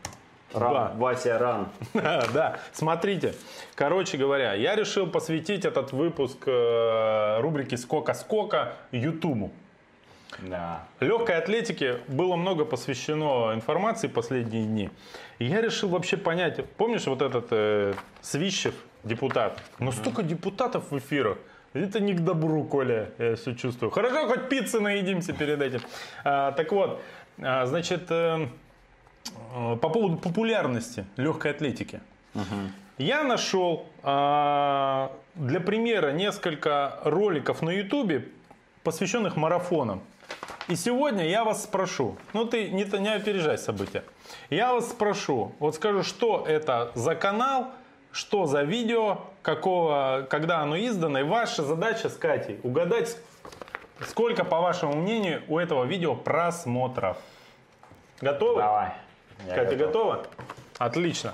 [0.53, 0.93] Ран, да.
[0.95, 1.67] Вася Ран.
[1.93, 3.35] да, смотрите.
[3.75, 9.51] Короче говоря, я решил посвятить этот выпуск э, рубрики «Сколько-сколько» Ютубу.
[10.39, 10.83] Да.
[10.99, 14.89] Легкой атлетике было много посвящено информации последние дни.
[15.39, 19.61] И я решил вообще понять, помнишь вот этот э, Свищев, депутат?
[19.79, 21.37] Но столько депутатов в эфирах.
[21.73, 23.91] Это не к добру, Коля, я все чувствую.
[23.91, 25.81] Хорошо, хоть пиццы наедимся перед этим.
[26.23, 27.01] А, так вот,
[27.41, 28.47] а, значит, э,
[29.53, 31.99] э, по поводу популярности легкой атлетики.
[32.97, 38.29] Я нашел а, для примера несколько роликов на Ютубе,
[38.83, 40.01] посвященных марафонам.
[40.67, 44.03] И сегодня я вас спрошу, ну ты не, не опережай события,
[44.49, 47.67] я вас спрошу, вот скажу, что это за канал,
[48.11, 53.15] что за видео, какого, когда оно издано, и ваша задача с Катей угадать,
[54.07, 57.17] сколько, по вашему мнению, у этого видео просмотров.
[58.21, 58.61] Готовы?
[58.61, 58.93] Давай.
[59.47, 59.87] Я Катя, готов.
[59.87, 60.27] готова?
[60.79, 61.33] Отлично.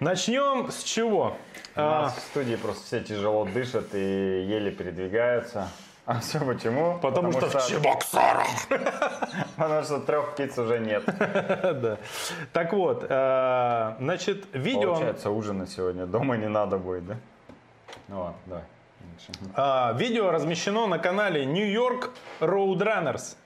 [0.00, 1.36] Начнем с чего?
[1.76, 5.68] У А, нас в студии просто все тяжело дышат и еле передвигаются.
[6.04, 6.98] А все почему?
[7.00, 8.46] потому, что, в Чебоксарах.
[9.56, 11.04] Потому что трех птиц уже нет.
[11.82, 11.98] Да.
[12.52, 17.16] Так вот, э, значит, видео, Получается, ужина сегодня дома не надо будет, да?
[18.08, 18.64] Ну ладно, давай.
[19.56, 22.10] Э, видео размещено на канале New York
[22.40, 23.36] Roadrunners.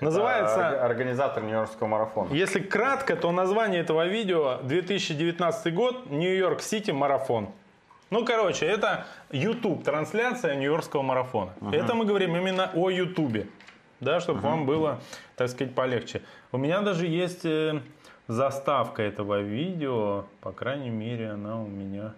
[0.00, 2.34] А, Называется, Организатор Нью-Йоркского марафона.
[2.34, 7.48] если кратко, то название этого видео 2019 год Нью-Йорк Сити марафон.
[8.12, 11.54] Ну, короче, это YouTube трансляция Нью-Йоркского марафона.
[11.72, 13.46] Это мы говорим именно о YouTube,
[14.00, 15.00] да, чтобы вам было,
[15.34, 16.20] так сказать, полегче.
[16.52, 17.80] У меня даже есть э,
[18.28, 22.12] заставка этого видео, по крайней мере, она у меня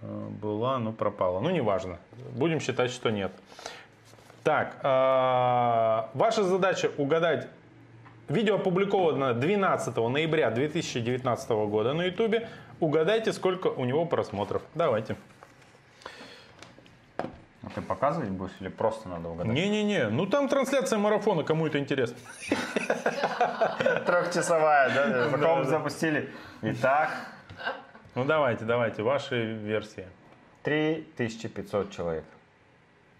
[0.00, 1.40] э, была, но пропала.
[1.40, 1.98] Ну, неважно.
[2.34, 3.30] Будем считать, что нет.
[4.42, 7.46] Так, э, ваша задача угадать
[8.30, 12.36] Видео опубликовано 12 ноября 2019 года на YouTube.
[12.80, 14.62] Угадайте, сколько у него просмотров.
[14.74, 15.16] Давайте.
[17.62, 19.52] А ты показывать будешь или просто надо угадать?
[19.52, 22.16] Не-не-не, ну там трансляция марафона, кому это интересно.
[24.06, 25.28] Трехчасовая, да?
[25.38, 25.64] Да.
[25.64, 26.32] запустили.
[26.62, 27.10] Итак,
[28.14, 30.06] Ну давайте, давайте, ваши версии.
[30.62, 32.24] 3500 человек.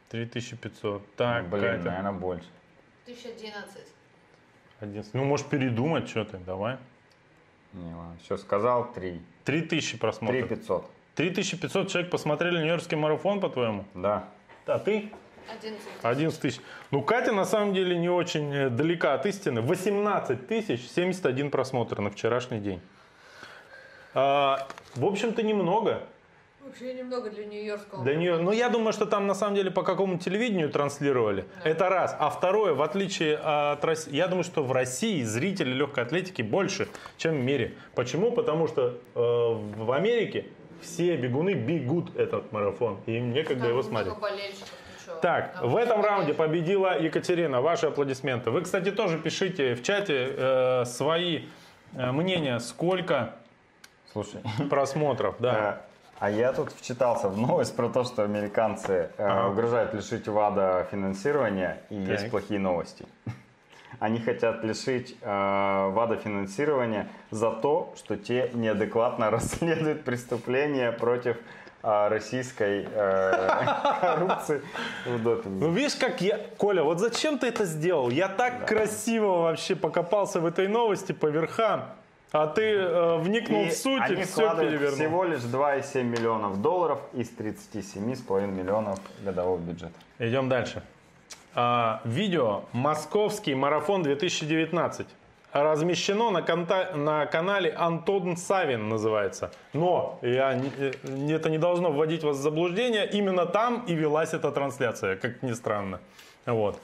[0.08, 1.14] 3500.
[1.16, 1.84] Так, Блин, Катя.
[1.84, 2.48] наверное, больше.
[3.06, 3.78] 1011.
[4.80, 5.14] 11.
[5.14, 6.78] Ну, можешь передумать, что ты, давай.
[7.72, 8.16] Не, ладно.
[8.24, 9.20] Все, сказал 3.
[9.50, 10.48] 3000 просмотров.
[10.48, 10.90] 3500.
[11.16, 13.84] 3500 человек посмотрели Нью-Йоркский марафон, по-твоему?
[13.94, 14.28] Да.
[14.66, 15.10] А ты?
[15.60, 15.80] 11.
[16.02, 16.60] 11 тысяч.
[16.92, 19.60] Ну, Катя на самом деле не очень э, далека от истины.
[19.60, 22.80] 18 тысяч 71 просмотр на вчерашний день.
[24.14, 26.02] А, в общем-то, немного.
[26.64, 28.04] Вообще немного для нью-йоркского.
[28.04, 31.46] Для нее, ну, я думаю, что там на самом деле по какому телевидению транслировали.
[31.64, 32.14] Это раз.
[32.18, 36.88] А второе, в отличие от России, я думаю, что в России зрителей легкой атлетики больше,
[37.16, 37.74] чем в мире.
[37.94, 38.30] Почему?
[38.30, 40.46] Потому что э, в Америке
[40.82, 42.98] все бегуны бегут этот марафон.
[43.06, 44.14] И им некогда Там его смотреть.
[45.22, 47.60] Так, Там в этом раунде победила Екатерина.
[47.60, 48.50] Ваши аплодисменты.
[48.50, 51.46] Вы, кстати, тоже пишите в чате э, свои
[51.94, 53.34] э, мнения, сколько
[54.12, 55.36] Слушай, просмотров.
[55.38, 55.82] Да.
[56.20, 59.48] А я тут вчитался в новость про то, что американцы э, Ага.
[59.48, 62.08] угрожают лишить ВАДА финансирования, и Так.
[62.20, 63.06] есть плохие новости.
[64.00, 71.36] Они хотят лишить э, ВАДА финансирования за то, что те неадекватно расследуют преступления против
[71.82, 73.48] э, российской э,
[74.02, 74.60] коррупции
[75.06, 75.64] в допинге.
[75.66, 76.38] Ну видишь, как я...
[76.58, 78.10] Коля, вот зачем ты это сделал?
[78.10, 81.86] Я так красиво вообще покопался в этой новости по верхам.
[82.32, 84.98] А ты э, вникнул И в суть и они все вкладывают перевернул.
[84.98, 89.94] всего лишь 2,7 миллионов долларов из 37,5 миллионов годового бюджета.
[90.18, 90.82] Идем дальше.
[91.54, 95.06] А, видео «Московский марафон 2019».
[95.52, 99.50] Размещено на, конта- на канале Антон Савин называется.
[99.72, 103.08] Но я, не- э, это не должно вводить вас в заблуждение.
[103.10, 105.98] Именно там и велась эта трансляция, как ни странно.
[106.46, 106.78] Вот.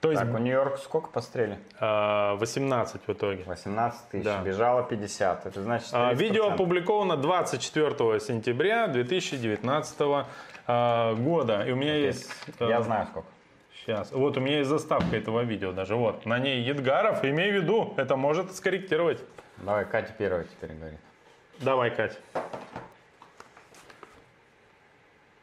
[0.00, 1.58] То есть Так, у Нью-Йорка сколько пострели?
[1.78, 3.44] а, 18 в итоге.
[3.46, 4.40] 18 тысяч, Да.
[4.42, 5.46] бежало 50.
[5.46, 6.14] Это значит А, 30%.
[6.18, 10.26] Видео опубликовано 24 сентября 2019
[10.66, 11.62] а, года.
[11.66, 12.28] И у меня есть...
[12.60, 13.28] Я а, знаю сколько.
[13.84, 14.12] Сейчас.
[14.12, 15.96] Вот у меня есть заставка этого видео даже.
[15.96, 16.24] Вот.
[16.24, 17.24] На ней Едгаров.
[17.24, 19.18] Имей в виду, это может скорректировать.
[19.56, 21.00] Давай, Катя первая теперь говорит.
[21.58, 22.18] Давай, Кать.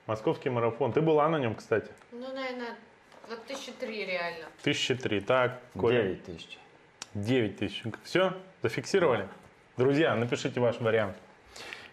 [0.06, 0.94] Московский марафон.
[0.94, 1.92] Ты была на нем, кстати.
[2.12, 2.76] Ну, наверное,
[3.28, 4.46] вот тысячи три реально.
[4.64, 5.20] Тысячи три.
[5.20, 6.04] Так, Коля.
[6.04, 6.58] 9 тысяч.
[7.14, 7.84] 9 тысяч.
[8.04, 8.34] Все?
[8.62, 9.28] Зафиксировали?
[9.76, 11.18] Друзья, напишите ваш вариант.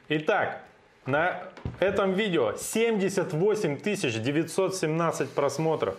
[0.09, 0.63] Итак,
[1.07, 1.43] на
[1.81, 5.97] этом видео 78 917 просмотров.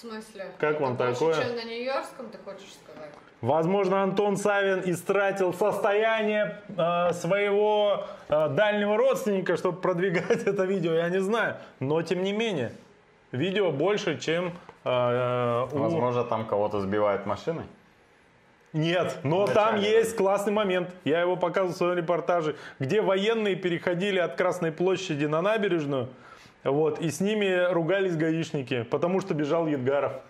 [0.00, 0.46] В смысле?
[0.56, 1.34] Как Это вам больше, такое?
[1.34, 3.10] чем на нью-йоркском, ты хочешь сказать?
[3.42, 11.10] Возможно, Антон Савин истратил состояние э, своего э, дальнего родственника, чтобы продвигать это видео, я
[11.10, 11.56] не знаю.
[11.80, 12.72] Но, тем не менее,
[13.30, 15.78] видео больше, чем э, у...
[15.78, 17.64] Возможно, там кого-то сбивают машиной.
[18.72, 20.88] Нет, но Вначале, там есть классный момент.
[21.04, 26.08] Я его показывал в своем репортаже, где военные переходили от Красной площади на набережную.
[26.62, 30.12] Вот, и с ними ругались гаишники, потому что бежал Едгаров.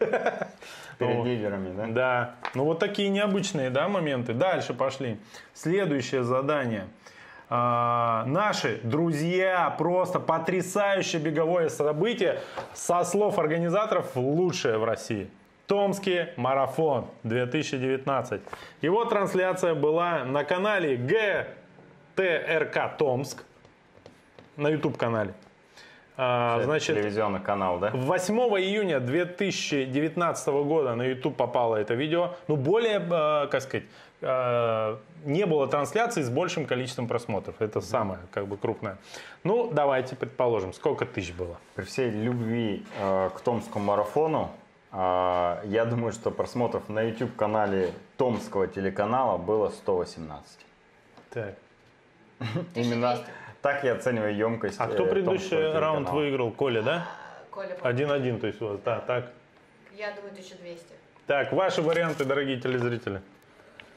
[0.98, 1.24] Перед Вот.
[1.24, 1.86] дилерами, да?
[1.86, 4.32] Да, ну вот такие необычные, да, моменты.
[4.32, 5.18] Дальше пошли.
[5.54, 6.86] Следующее задание.
[7.48, 12.40] А, наши друзья, просто потрясающее беговое событие,
[12.74, 15.28] со слов организаторов, лучшее в России.
[15.66, 18.40] Томский марафон 2019.
[18.82, 20.96] Его трансляция была на канале
[22.16, 23.42] ГТРК Томск,
[24.56, 25.34] на YouTube-канале.
[26.22, 27.92] А, значит, Телевизионный канал, да?
[27.94, 32.34] 8 июня 2019 года на YouTube попало это видео.
[32.46, 33.84] Ну, более, э, как сказать,
[34.20, 37.54] э, не было трансляции с большим количеством просмотров.
[37.62, 38.98] Это самое, как бы, крупное.
[39.44, 41.56] Ну, давайте предположим, сколько тысяч было?
[41.74, 44.50] При всей любви э, к Томскому марафону,
[44.92, 44.96] э,
[45.64, 50.66] я думаю, что просмотров на YouTube-канале Томского телеканала было 118.
[51.30, 51.54] Так.
[52.74, 53.49] Именно 1200.
[53.62, 54.76] Так я оцениваю емкость.
[54.78, 56.22] А кто э, предыдущий Томского раунд телеканала.
[56.22, 56.50] выиграл?
[56.52, 57.08] Коля, да?
[57.50, 59.32] Коля, 1-1, то есть у вас, да, так.
[59.92, 60.84] я думаю, 1200.
[61.26, 63.20] Так, ваши варианты, дорогие телезрители.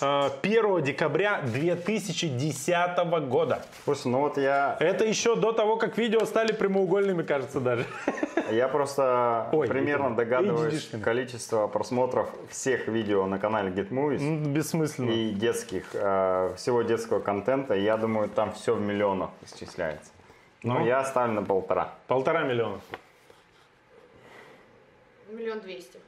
[0.00, 3.62] 1 декабря 2010 года.
[3.84, 7.86] Слушай, ну вот я, Это еще до того, как видео стали прямоугольными, кажется, даже.
[8.50, 11.00] я просто Ой, примерно это догадываюсь HD-шными.
[11.02, 15.10] количество просмотров всех видео на канале Get Movies Бессмысленно.
[15.10, 17.74] и детских, э, всего детского контента.
[17.74, 20.10] Я думаю, там все в миллионах исчисляется.
[20.62, 20.86] Но Ну?
[20.86, 21.94] я ставлю на полтора.
[22.06, 22.80] Полтора миллиона.
[25.30, 25.98] Миллион двести.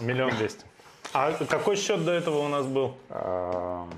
[0.00, 0.64] Миллион двести.
[1.12, 2.96] А какой счет до этого у нас был?
[3.10, 3.90] Эм,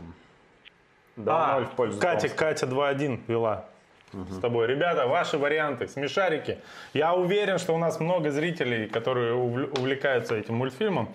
[1.27, 2.39] А, 2-0 в пользу Катя, Томска.
[2.39, 3.65] Катя 2-1 вела
[4.13, 4.67] с тобой.
[4.67, 6.59] Ребята, ваши варианты, смешарики.
[6.95, 11.09] Я уверен, что у нас много зрителей, которые увл- увлекаются этим мультфильмом.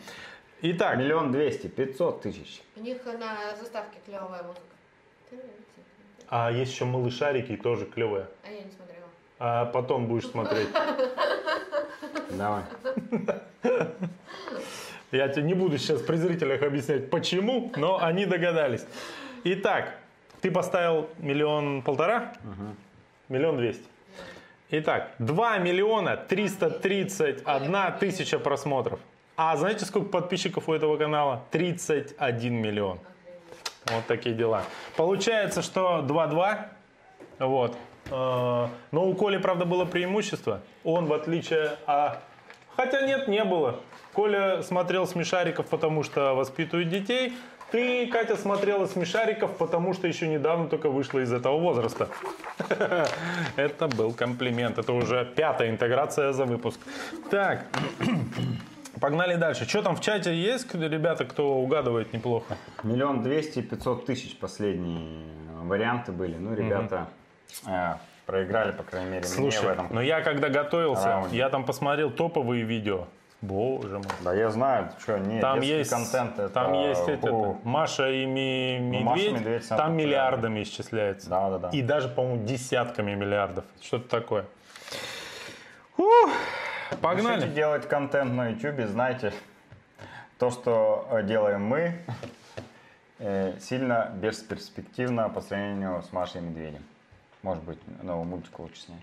[0.62, 2.62] Итак, Миллион двести, пятьсот тысяч.
[2.76, 4.62] У них на заставке клевая музыка.
[6.30, 8.28] а есть еще малышарики, тоже клевые.
[8.44, 9.08] А я не смотрела.
[9.40, 10.70] А потом будешь смотреть.
[12.32, 12.64] Давай.
[15.16, 18.86] Я тебе не буду сейчас при зрителях объяснять, почему, но они догадались.
[19.46, 19.96] Итак,
[20.42, 22.34] ты поставил миллион полтора?
[23.30, 23.86] Миллион двести.
[24.72, 29.00] Итак, 2 миллиона 331 тысяча просмотров.
[29.38, 31.44] А знаете, сколько подписчиков у этого канала?
[31.52, 33.00] 31 миллион.
[33.86, 34.64] Вот такие дела.
[34.98, 36.58] Получается, что 2-2.
[37.40, 37.78] Вот.
[38.10, 40.62] Э, Но у Коли, правда, было преимущество.
[40.84, 41.78] Он, в отличие...
[41.86, 42.22] А...
[42.76, 43.80] Хотя нет, не было.
[44.16, 47.34] Коля смотрел смешариков, потому что воспитывает детей.
[47.72, 52.08] Ты, Катя, смотрела смешариков, потому что еще недавно только вышла из этого возраста.
[53.58, 54.78] Это был комплимент.
[54.78, 56.80] Это уже пятая интеграция за выпуск.
[57.30, 57.66] Так,
[59.02, 59.68] погнали дальше.
[59.68, 62.56] Что там в чате есть, ребята, кто угадывает неплохо?
[62.84, 65.26] Миллион двести, пятьсот тысяч последние
[65.64, 66.38] варианты были.
[66.38, 67.10] Ну, ребята
[67.68, 67.96] э,
[68.26, 69.88] проиграли, по крайней мере, мне в Слушай, этом.
[69.92, 71.36] но я когда готовился, раунде.
[71.36, 73.08] я там посмотрел топовые видео.
[73.46, 74.08] Боже мой.
[74.22, 76.40] Да я знаю, что, нет, Там есть, контент.
[76.40, 77.60] Это, там есть это, фу.
[77.64, 81.30] Маша и Ми- Ну, Маша Медведь, Медведь самый там миллиардами исчисляется.
[81.30, 81.70] Да, да, да.
[81.70, 83.66] И даже, по-моему, десятками миллиардов.
[83.82, 84.46] Что-то такое.
[85.98, 86.30] Ух,
[87.02, 87.38] Погнали.
[87.38, 89.34] Решите делать контент на YouTube, знаете,
[90.38, 91.96] то, что э, делаем мы,
[93.20, 96.84] э, сильно бесперспективно по сравнению с Машей и Медведем.
[97.44, 99.00] Может быть, новый мультик лучше с ней.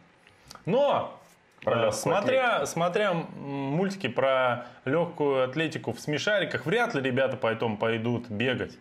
[0.67, 1.19] Но,
[1.63, 7.77] Про э, смотря, смотря м, мультики про легкую атлетику в смешариках, вряд ли ребята потом
[7.77, 8.77] пойдут бегать.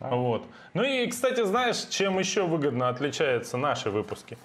[0.00, 0.46] Вот.
[0.72, 4.36] Ну и, кстати, знаешь, чем еще выгодно отличаются наши выпуски?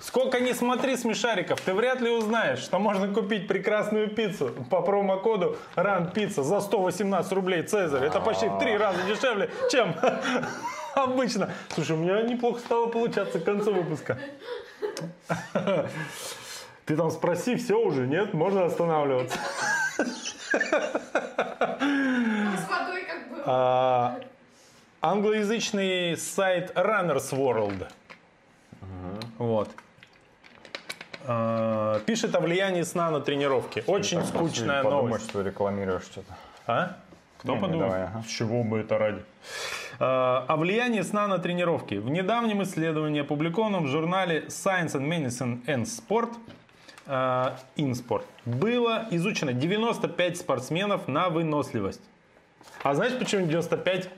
[0.00, 5.58] Сколько ни смотри смешариков, ты вряд ли узнаешь, что можно купить прекрасную пиццу по промокоду
[5.76, 8.04] RANPIZZA за 118 рублей Цезарь.
[8.04, 9.94] Это почти в три раза дешевле, чем
[10.94, 11.50] обычно.
[11.68, 14.18] Слушай, у меня неплохо стало получаться к концу выпуска.
[16.90, 18.34] Ты там спроси, все уже, нет?
[18.34, 19.38] Можно останавливаться.
[23.46, 24.18] А,
[25.00, 27.86] англоязычный сайт Runners World.
[29.38, 29.70] Вот.
[31.28, 33.84] А, пишет о влиянии сна на тренировки.
[33.86, 35.30] Очень скучная Подумай, новость.
[35.30, 36.34] что рекламируешь что-то.
[36.66, 36.96] А?
[37.38, 37.88] Кто Не, не, подумал?
[37.88, 38.24] давай, ага.
[38.26, 39.22] С чего бы это ради?
[40.00, 41.94] А, О влиянии сна на тренировки.
[41.94, 46.30] В недавнем исследовании, опубликованном в журнале Science and Medicine and Sport,
[47.12, 52.00] а, InSport, было изучено 95 спортсменов на выносливость.
[52.84, 54.08] А знаешь, почему 95?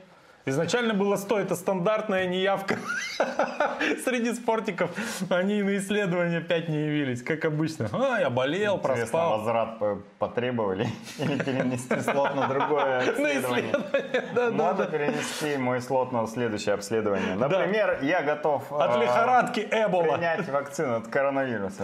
[0.45, 2.75] Изначально было 100, это стандартная неявка.
[4.03, 4.91] Среди спортиков
[5.29, 7.87] они на исследования 5 не явились, как обычно.
[7.93, 9.37] А, я болел, Интересно, проспал.
[9.37, 10.87] возврат по- потребовали
[11.19, 13.71] или перенести слот на другое исследование?
[13.71, 14.85] исследование, да, да, Можно да.
[14.91, 17.35] перенести мой слот на следующее обследование.
[17.35, 20.13] Например, я готов От э, лихорадки Эбола.
[20.15, 21.83] принять вакцину от коронавируса.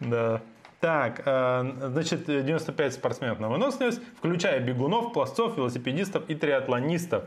[0.00, 0.08] да?
[0.08, 0.40] Да.
[0.80, 7.24] Так, э, значит, 95 спортсменов на выносливость, включая бегунов, пловцов, велосипедистов и триатлонистов.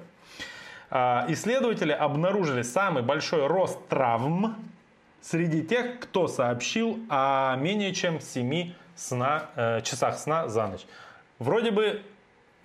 [0.93, 4.55] А, Исследователи обнаружили самый большой рост травм
[5.21, 10.85] среди тех, кто сообщил о менее чем 7 сна, э, часах сна за ночь.
[11.39, 12.01] Вроде бы,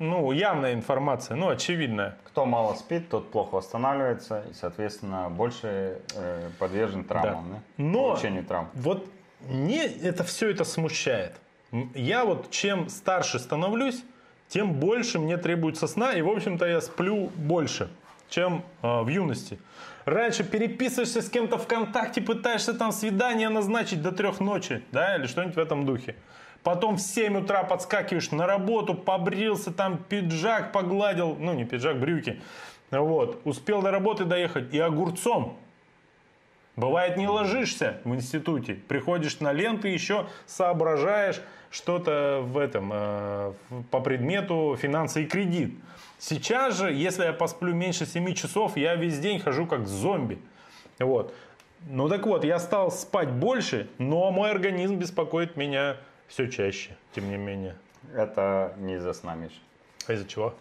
[0.01, 2.17] ну, явная информация, ну, очевидная.
[2.25, 7.59] Кто мало спит, тот плохо восстанавливается и, соответственно, больше э, подвержен травмам, да?
[7.77, 8.69] Но- Получению травм.
[8.75, 9.07] Вот
[9.49, 11.37] мне это все это смущает.
[11.95, 14.03] Я вот чем старше становлюсь,
[14.49, 17.89] тем больше мне требуется сна, и, в общем-то, я сплю больше,
[18.29, 19.59] чем э, в юности.
[20.05, 25.57] Раньше переписываешься с кем-то ВКонтакте, пытаешься там свидание назначить до трех ночи, да, или что-нибудь
[25.57, 26.17] в этом духе.
[26.63, 32.41] Потом в 7 утра подскакиваешь на работу, побрился, там пиджак погладил, ну не пиджак, брюки.
[32.91, 35.59] Вот, успел до работы доехать и огурцом
[36.77, 43.53] Бывает, не ложишься в институте, приходишь на ленты, еще соображаешь что-то в этом, э,
[43.91, 45.75] по предмету финансы и кредит.
[46.19, 50.39] Сейчас же, если я посплю меньше 7 часов, я весь день хожу как зомби.
[50.99, 51.35] Вот.
[51.89, 55.97] Ну так вот, я стал спать больше, но мой организм беспокоит меня
[56.29, 57.77] все чаще, тем не менее.
[58.15, 59.57] Это не из-за сна, Миша.
[60.07, 60.55] А из-за чего?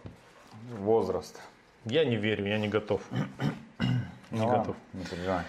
[0.78, 1.40] Возраст.
[1.84, 3.02] Я не верю, я не готов.
[4.30, 4.76] Не Ну готов.
[4.92, 5.42] Не переживай.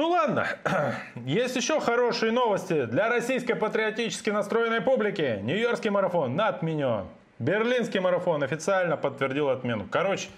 [0.00, 0.46] Ну ладно,
[1.26, 5.40] есть еще хорошие новости для российской патриотически настроенной публики.
[5.42, 7.04] Нью-Йоркский марафон отменен.
[7.38, 9.84] Берлинский марафон официально подтвердил отмену.
[9.90, 10.30] Короче,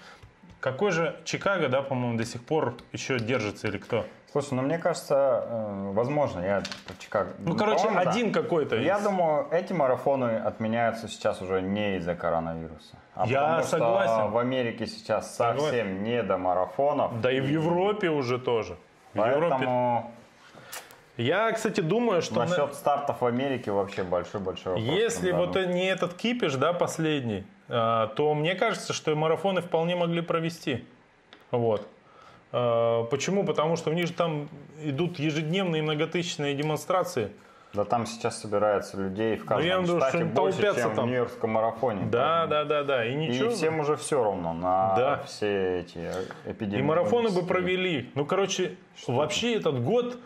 [0.59, 4.05] какой же Чикаго, да, по-моему, до сих пор еще держится или кто?
[4.33, 7.31] Слушай, ну мне кажется, э, возможно, я про Чикаго.
[7.39, 8.11] Ну, короче, По-моему, да.
[8.11, 8.75] один какой-то.
[8.75, 12.97] Я из- думаю, эти марафоны отменяются сейчас уже не из-за коронавируса.
[13.15, 14.13] А Я потому согласен.
[14.13, 15.61] что в Америке сейчас Согласен.
[15.67, 17.21] совсем не до марафонов.
[17.21, 18.75] Да и в Европе уже тоже.
[19.13, 19.49] В Европе.
[19.49, 20.11] Поэтому
[21.17, 22.35] Я, кстати, думаю, что...
[22.35, 24.87] на- насчет стартов в Америке вообще большой-большой вопрос.
[24.97, 25.69] Если этом вот году.
[25.69, 30.85] не этот кипиш, да, последний, а, то мне кажется, что и марафоны вполне могли провести.
[31.51, 31.87] Вот.
[32.51, 33.45] А, Почему?
[33.45, 34.49] Потому что у них же там
[34.81, 37.31] идут ежедневные многотысячные демонстрации.
[37.73, 40.95] Да там сейчас собирается людей в каждом Ну, я в виду, штате что больше, чем
[40.95, 41.05] там.
[41.05, 42.05] в Нью-Йоркском марафоне.
[42.05, 43.03] Да, да, да, да.
[43.05, 43.49] И И ничего.
[43.49, 45.23] всем уже все равно на Да.
[45.25, 46.07] все эти
[46.45, 46.79] эпидемии.
[46.79, 48.11] И марафоны бы провели.
[48.13, 50.19] Ну, короче, вообще этот год,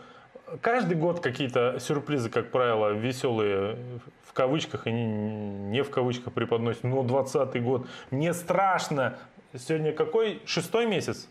[0.60, 3.78] каждый год какие-то сюрпризы, как правило, веселые
[4.24, 6.84] в кавычках и не, не в кавычках преподносят.
[6.84, 7.86] Но 20 год.
[8.10, 9.16] Мне страшно.
[9.56, 10.42] Сегодня какой?
[10.44, 11.30] Шестой месяц?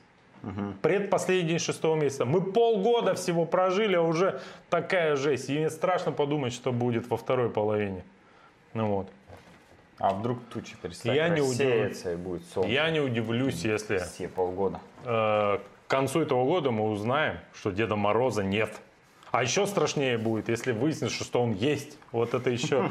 [0.82, 2.26] Предпоследний день шестого месяца.
[2.26, 4.40] Мы полгода всего прожили, а уже
[4.70, 5.50] такая жесть.
[5.50, 8.04] И страшно подумать, что будет во второй половине.
[8.74, 9.10] Ну вот.
[10.00, 14.28] А вдруг тучи перестанет Я не рассеяться и будет солнце Я не удивлюсь, если все
[14.28, 14.80] полгода.
[15.04, 18.76] э, к концу этого года мы узнаем, что Деда Мороза нет.
[19.32, 21.98] А еще страшнее будет, если выяснится, что он есть.
[22.12, 22.90] Вот это еще.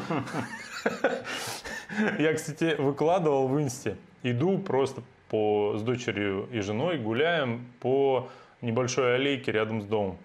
[2.19, 3.97] Я, кстати, выкладывал в инсте.
[4.23, 8.29] Иду просто по, с дочерью и женой, гуляем по
[8.63, 10.19] небольшой аллейке рядом с домом.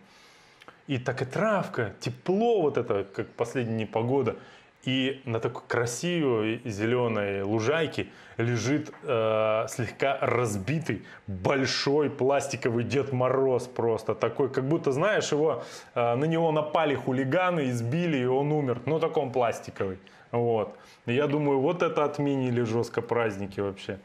[0.87, 4.35] И так и травка, тепло вот это, как последняя погода.
[4.83, 14.15] И на такой красивой зеленой лужайке лежит э, слегка разбитый большой пластиковый Дед Мороз просто
[14.15, 18.81] такой, как будто знаешь его э, на него напали хулиганы, избили и он умер.
[18.87, 19.99] Ну таком пластиковый,
[20.31, 20.75] вот.
[21.05, 23.99] Я думаю, вот это отменили жестко праздники вообще.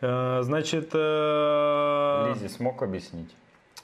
[0.00, 3.34] Э, значит, э, Лизе смог объяснить?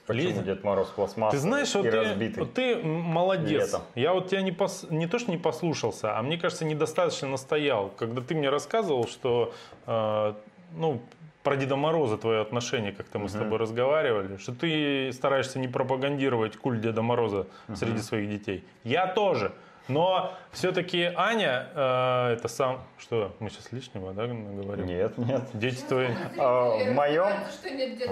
[0.05, 0.43] Почему Лизе?
[0.43, 2.45] Дед Мороз пластмассовый ты знаешь, вот и ты, разбитый?
[2.45, 3.67] ты молодец.
[3.67, 3.81] Летом.
[3.95, 7.89] Я вот тебя не, пос- не то, что не послушался, а мне кажется, недостаточно настоял.
[7.97, 9.53] Когда ты мне рассказывал, что
[9.87, 10.33] э,
[10.75, 11.01] ну,
[11.43, 16.57] про Деда Мороза твое отношение, как-то мы с тобой разговаривали, что ты стараешься не пропагандировать
[16.57, 18.63] культ Деда Мороза среди своих детей.
[18.83, 19.51] Я тоже.
[19.87, 22.79] Но все-таки Аня, э, это сам...
[22.97, 24.85] Что, мы сейчас лишнего, да, говорим?
[24.85, 25.41] Нет, нет.
[25.53, 26.07] Дети твои...
[26.37, 27.27] А, в моем,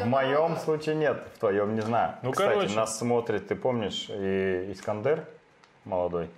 [0.02, 2.16] в моем случае нет, в твоем не знаю.
[2.24, 2.76] Ну, Кстати, короче.
[2.76, 5.24] нас смотрит, ты помнишь, и Искандер
[5.86, 6.30] молодой.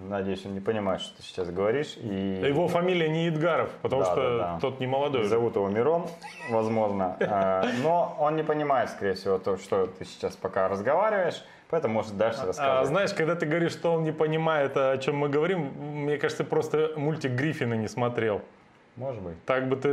[0.00, 1.96] Надеюсь, он не понимает, что ты сейчас говоришь.
[1.96, 2.06] И
[2.46, 4.58] Его фамилия не Идгаров, потому Да, что да, да.
[4.60, 5.24] тот не молодой.
[5.24, 6.06] зовут его Мирон,
[6.50, 7.16] возможно.
[7.20, 12.16] А, Но он не понимает, скорее всего, то, что ты сейчас пока разговариваешь, поэтому может
[12.16, 12.88] дальше А, рассказывать.
[12.88, 15.72] знаешь, когда ты говоришь, что он не понимает, о чем мы говорим,
[16.04, 18.42] мне кажется, ты просто мультик Гриффина не смотрел.
[18.96, 19.44] Может быть.
[19.44, 19.88] Так бы ты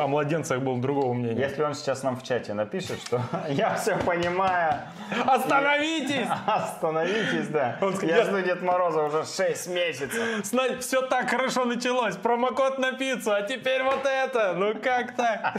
[0.00, 1.40] о младенцах был другого мнения.
[1.40, 4.82] Если он сейчас нам в чате напишет, что я все понимаю,
[5.26, 6.28] Остановитесь!
[6.46, 7.76] остановитесь, да.
[7.80, 10.22] Он Я «Я- жду Дед Мороза уже 6 месяцев.
[10.80, 12.14] все так хорошо началось.
[12.16, 14.52] Промокод на пиццу, а теперь вот это.
[14.56, 15.54] Ну как так?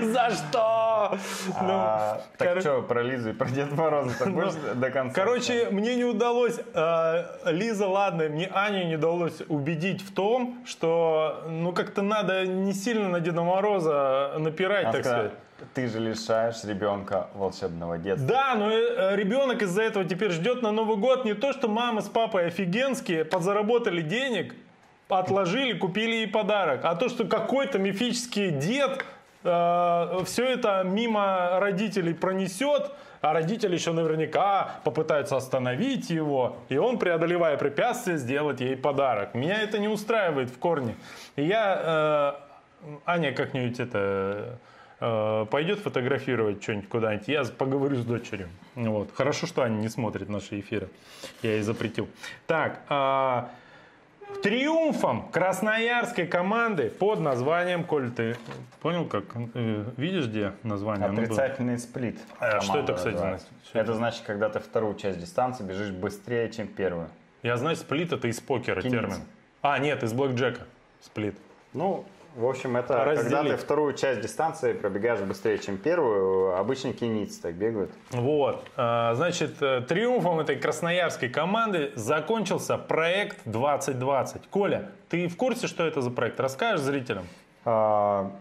[0.00, 1.18] За что?
[1.60, 5.14] Ну, А, так кор- что, про Лизу и про Деда Мороза так будешь до конца?
[5.14, 11.44] Короче, мне не удалось, э, Лиза, ладно, мне Ане не удалось убедить в том, что,
[11.48, 15.32] ну, как-то надо не сильно на Деда Мороза напирать, так сказать.
[15.74, 18.26] ты же лишаешь ребенка волшебного детства.
[18.28, 22.00] Да, но э, ребенок из-за этого теперь ждет на Новый год не то, что мама
[22.00, 24.54] с папой офигенские, подзаработали денег,
[25.08, 29.04] отложили, купили ей подарок, а то, что какой-то мифический дед
[29.44, 32.90] все это мимо родителей пронесет,
[33.20, 39.34] а родители еще наверняка попытаются остановить его, и он, преодолевая препятствия, сделать ей подарок.
[39.34, 40.96] Меня это не устраивает в корне.
[41.36, 42.36] И я,
[42.82, 44.58] э, Аня как-нибудь это
[45.00, 48.50] э, пойдет фотографировать что-нибудь куда-нибудь, я поговорю с дочерью.
[48.74, 49.10] Вот.
[49.14, 50.88] Хорошо, что Аня не смотрит наши эфиры.
[51.42, 52.08] Я ей запретил.
[52.46, 53.48] Так, а,
[54.42, 58.36] триумфом красноярской команды под названием, Коль, ты
[58.80, 59.24] понял, как?
[59.54, 61.08] э, Видишь, где название?
[61.08, 61.22] Ну.
[61.22, 62.18] Отрицательный сплит.
[62.38, 63.46] А что это, кстати, значит?
[63.72, 67.08] Это значит, когда ты вторую часть дистанции бежишь быстрее, чем первую.
[67.42, 69.18] Я знаю, сплит это из покера термин.
[69.62, 70.62] А, нет, из блэкджека.
[71.00, 71.36] Сплит.
[71.72, 72.04] Ну,
[72.34, 73.52] в общем, это когда Разделить.
[73.52, 76.56] ты вторую часть дистанции пробегаешь быстрее, чем первую.
[76.56, 77.92] Обычно киницы так бегают.
[78.10, 84.48] Вот, а, значит, э, триумфом этой красноярской команды закончился проект 2020.
[84.48, 86.38] Коля, ты в курсе, что это за проект?
[86.40, 87.24] Расскажешь зрителям?
[87.64, 88.32] А,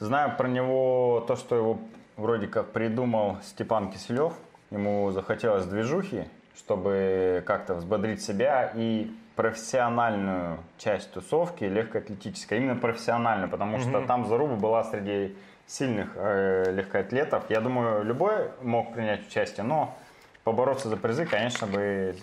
[0.00, 1.78] Знаю про него то, что его
[2.16, 4.32] вроде как придумал Степан Киселев.
[4.70, 6.24] Ему захотелось движухи,
[6.56, 12.58] чтобы как-то взбодрить себя и профессиональную часть тусовки легкоатлетической.
[12.58, 17.44] Именно профессиональную, потому что там заруба была среди сильных э, легкоатлетов.
[17.48, 19.94] Я думаю, любой мог принять участие, но
[20.42, 22.16] побороться за призы, конечно, бы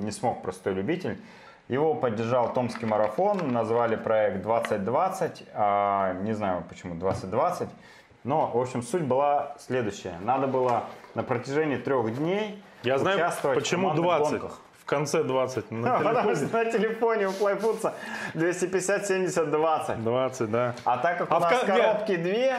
[0.00, 1.18] не смог простой любитель.
[1.68, 7.68] Его поддержал Томский марафон, назвали проект 2020, а, не знаю почему 2020,
[8.24, 10.14] но, в общем, суть была следующая.
[10.22, 14.40] Надо было на протяжении трех дней Я знаю, участвовать почему в командных 20.
[14.40, 14.60] гонках.
[14.86, 15.72] В конце 20.
[15.72, 16.36] На телефоне.
[16.36, 17.94] что на телефоне у Флайфутса
[18.34, 20.04] 250 70 20.
[20.04, 20.74] 20, да.
[20.84, 21.76] А так как А у в нас ко- нет.
[21.82, 22.54] коробки две,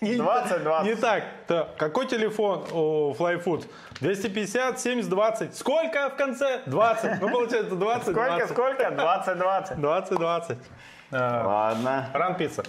[0.00, 0.86] 20 20.
[0.88, 1.24] Не так.
[1.46, 1.68] Да.
[1.76, 3.66] Какой телефон у Flyfood?
[4.00, 5.56] 250, 70, 20.
[5.58, 6.62] Сколько в конце?
[6.64, 7.20] 20.
[7.20, 8.48] Ну, получается 20, Сколько, 20.
[8.50, 8.90] сколько?
[8.90, 9.78] 20 20.
[9.78, 10.58] 20, 20.
[11.12, 12.08] А, Ладно.
[12.14, 12.62] Ран пицца.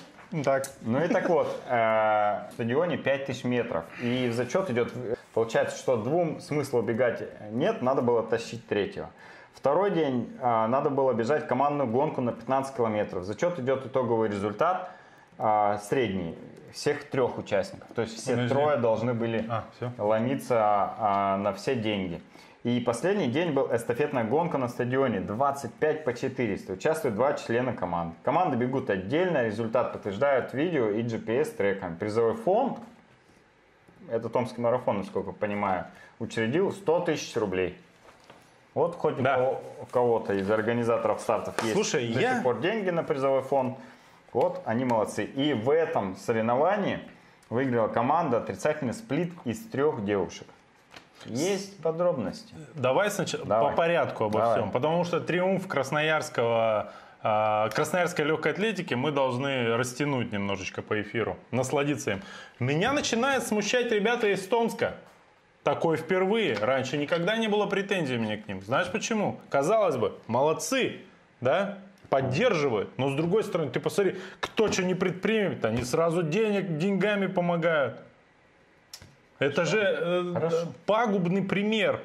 [0.43, 0.65] Так.
[0.81, 3.85] Ну и так вот, э, в стадионе 5000 метров.
[4.01, 4.91] И в зачет идет,
[5.33, 9.09] получается, что двум смысла убегать нет, надо было тащить третьего.
[9.53, 13.23] Второй день э, надо было бежать командную гонку на 15 километров.
[13.23, 14.91] Зачет идет итоговый результат
[15.37, 16.35] э, средний
[16.71, 17.87] всех трех участников.
[17.95, 18.53] То есть все Подожди.
[18.53, 19.91] трое должны были А, всё.
[19.97, 22.21] ломиться а, на все деньги.
[22.63, 26.73] И последний день был эстафетная гонка на стадионе 25 по 400.
[26.73, 28.15] Участвуют два члена команды.
[28.23, 31.95] Команды бегут отдельно, результат подтверждают видео и GPS треками.
[31.95, 32.77] Призовой фонд,
[34.09, 35.85] это Томский марафон, насколько понимаю,
[36.19, 37.77] учредил 100 тысяч рублей.
[38.73, 39.59] Вот хоть у Да.
[39.81, 43.77] у кого-то из организаторов стартов есть Слушай, до я- сих пор деньги на призовой фонд.
[44.31, 45.23] Вот, они молодцы.
[45.23, 46.99] И в этом соревновании
[47.49, 50.47] выиграла команда отрицательный сплит из трех девушек.
[51.25, 52.53] Есть подробности.
[52.75, 54.57] Давай сначала по порядку обо Давай.
[54.59, 54.71] всем.
[54.71, 62.21] Потому что триумф Красноярского, Красноярской легкой атлетики мы должны растянуть немножечко по эфиру, насладиться им.
[62.59, 64.95] Меня начинает смущать ребята из Томска.
[65.63, 66.55] Такое впервые.
[66.55, 68.61] Раньше никогда не было претензий у меня к ним.
[68.61, 69.39] Знаешь почему?
[69.49, 71.01] Казалось бы, молодцы,
[71.41, 71.79] да?
[72.09, 72.97] Поддерживают.
[72.97, 77.99] Но с другой стороны, ты посмотри, кто что не предпримет, они сразу денег, деньгами помогают.
[79.39, 80.57] Это же э, Хорошо.
[80.57, 82.01] э, пагубный пример.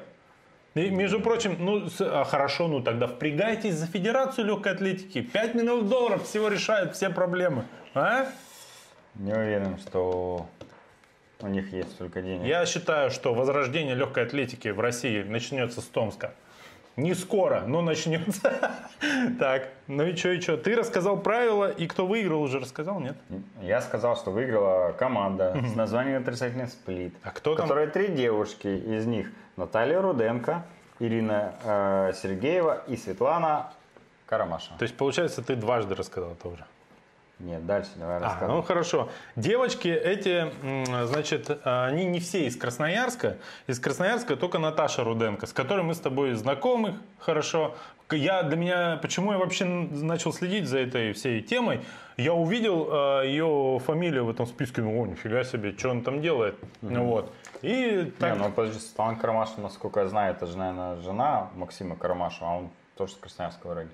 [0.75, 5.21] И, между прочим, ну а, хорошо, ну тогда впрягайтесь за Федерацию легкой атлетики.
[5.21, 7.63] 5 миллионов долларов всего решают все проблемы.
[7.93, 8.27] А?
[9.15, 10.47] Не уверен, что
[11.39, 12.45] у них есть столько денег.
[12.45, 16.33] Я считаю, что возрождение легкой атлетики в России начнется с Томска.
[16.97, 18.53] Не скоро, но начнется.
[19.39, 20.57] Так, ну и что, и что?
[20.57, 23.15] Ты рассказал правила, и кто выиграл, уже рассказал, нет?
[23.61, 27.13] Я сказал, что выиграла команда с названием «Отрицательный сплит».
[27.21, 27.67] А кто там?
[27.67, 29.27] которой три девушки, из них
[29.57, 30.63] Наталья Руденко,
[30.99, 33.71] Ирина э, Сергеева и Светлана
[34.25, 34.77] Карамашева.
[34.77, 36.65] То есть, получается, ты дважды рассказал тоже.
[37.39, 39.09] Нет, дальше давай А, ну хорошо.
[39.35, 40.51] Девочки эти,
[41.05, 43.37] значит, они не все из Красноярска.
[43.67, 47.75] Из Красноярска только Наташа Руденко, с которой мы с тобой знакомы хорошо.
[48.11, 51.81] Я для меня, почему я вообще начал следить за этой всей темой?
[52.17, 56.21] Я увидел а, ее фамилию в этом списке, ну, о, нифига себе, что он там
[56.21, 56.55] делает.
[56.81, 57.33] Ну вот.
[57.61, 61.95] И так, Не, ну подожди, Светлана Карамашева, насколько я знаю, это же, наверное, жена Максима
[61.95, 63.89] Карамашева, а он тоже с Красноярского вроде.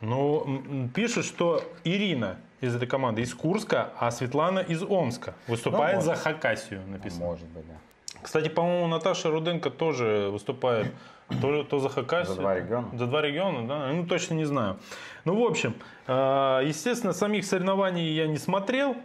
[0.00, 5.34] ну, пишут, что Ирина из этой команды из Курска, а Светлана из Омска.
[5.48, 6.14] Выступает Ну, за.
[6.14, 7.26] Хакасию, написано.
[7.26, 7.74] Может быть, да.
[8.22, 10.92] Кстати, по-моему, Наташа Руденко тоже выступает
[11.40, 12.36] то, то за Хакасию.
[12.36, 12.88] За два региона.
[12.92, 13.92] За два региона, да?
[13.92, 14.78] Ну, точно не знаю.
[15.24, 15.74] Ну, в общем,
[16.06, 18.96] э, естественно, самих соревнований я не смотрел.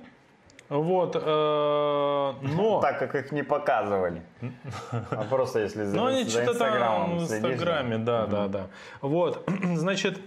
[0.69, 2.79] Вот, э, но...
[2.81, 4.21] Так как их не показывали.
[4.91, 7.21] А просто если за, Ну, они за что-то там Инстаграмом в.
[7.23, 8.67] Инстаграме, да, да, да.
[9.01, 10.19] Вот, значит,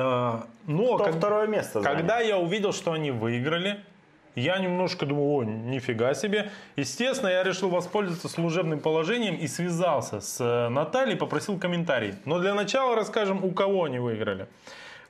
[0.00, 0.94] но...
[0.96, 1.96] Кто как- второе место занял?
[1.96, 3.80] Когда я увидел, что они выиграли,
[4.34, 6.50] я немножко думаю, о, нифига себе.
[6.76, 12.14] Естественно, я решил воспользоваться служебным положением и связался с э, Натальей, попросил комментарий.
[12.26, 14.46] Но для начала расскажем, у кого они выиграли.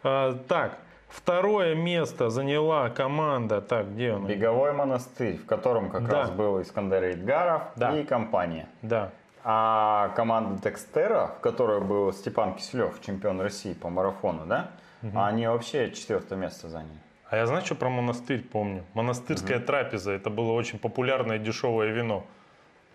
[0.05, 0.78] Э, Так,
[1.09, 4.28] второе место заняла команда, так, где она?
[4.28, 6.18] Беговой монастырь, в котором как Да.
[6.20, 7.99] раз был Искандер Идгаров Да.
[7.99, 8.68] и компания.
[8.82, 9.11] Да.
[9.49, 14.73] А команда Декстера, в которой был Степан Киселев, чемпион России по марафону, да?
[15.15, 16.99] Они вообще четвертое место заняли.
[17.31, 18.83] А я знаю, что про монастырь помню.
[18.95, 22.27] Монастырская трапеза, это было очень популярное дешевое вино.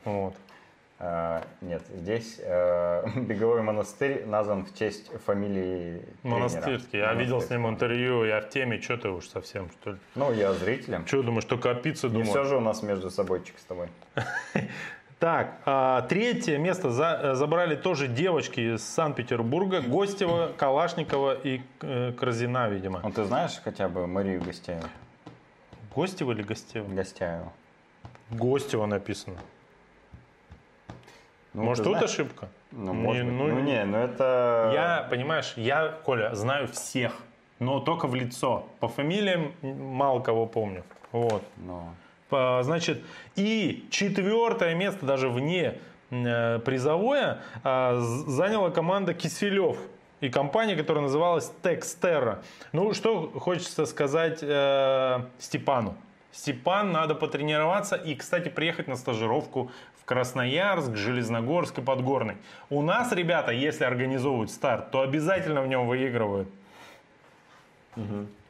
[0.04, 0.36] Вот.
[1.00, 6.40] Э, нет, здесь э, беговой монастырь назван в честь фамилии тренера.
[6.40, 7.00] Монастырский.
[7.00, 9.98] Я видел с ним интервью, я в теме, что ты уж совсем, что ли?
[10.16, 11.08] Ну, я зрителем.
[11.08, 12.28] Что думаешь, только о пицце Не думал?
[12.28, 13.88] все же у нас между собойчик с тобой.
[15.22, 19.80] Так, а, третье место за- э, забрали тоже девочки из Санкт-Петербурга.
[19.82, 22.12] Гостева, Калашникова и э,
[22.68, 23.02] видимо.
[23.04, 24.88] Ну, ты знаешь хотя бы Марию Гостяеву?
[25.96, 26.88] Гостева или Гостева?
[26.88, 27.54] Гостяеву.
[28.32, 29.36] Гостева написано.
[31.54, 32.10] Ну, Может, тут знаешь?
[32.12, 32.48] ошибка?
[32.72, 33.34] Ну, Не, может быть.
[33.36, 34.72] ну, Ну, не, ну это...
[34.74, 37.14] Я, понимаешь, я, Коля, знаю всех,
[37.60, 38.66] но только в лицо.
[38.80, 40.84] По фамилиям мало кого помню.
[41.12, 41.44] Вот.
[41.58, 41.96] Ну, По-
[42.32, 43.02] Значит,
[43.36, 45.76] и четвертое место, даже вне
[46.10, 49.78] э, призовое, а, заняла команда Киселев
[50.22, 52.44] и компания, которая называлась Texterra.
[52.72, 55.96] Ну, что хочется сказать э, Степану.
[56.32, 59.70] Степан, надо потренироваться и, кстати, приехать на стажировку
[60.00, 62.38] в Красноярск, Железногорск и Подгорный.
[62.70, 66.48] У нас, ребята, если организовывают старт, то обязательно в нем выигрывают.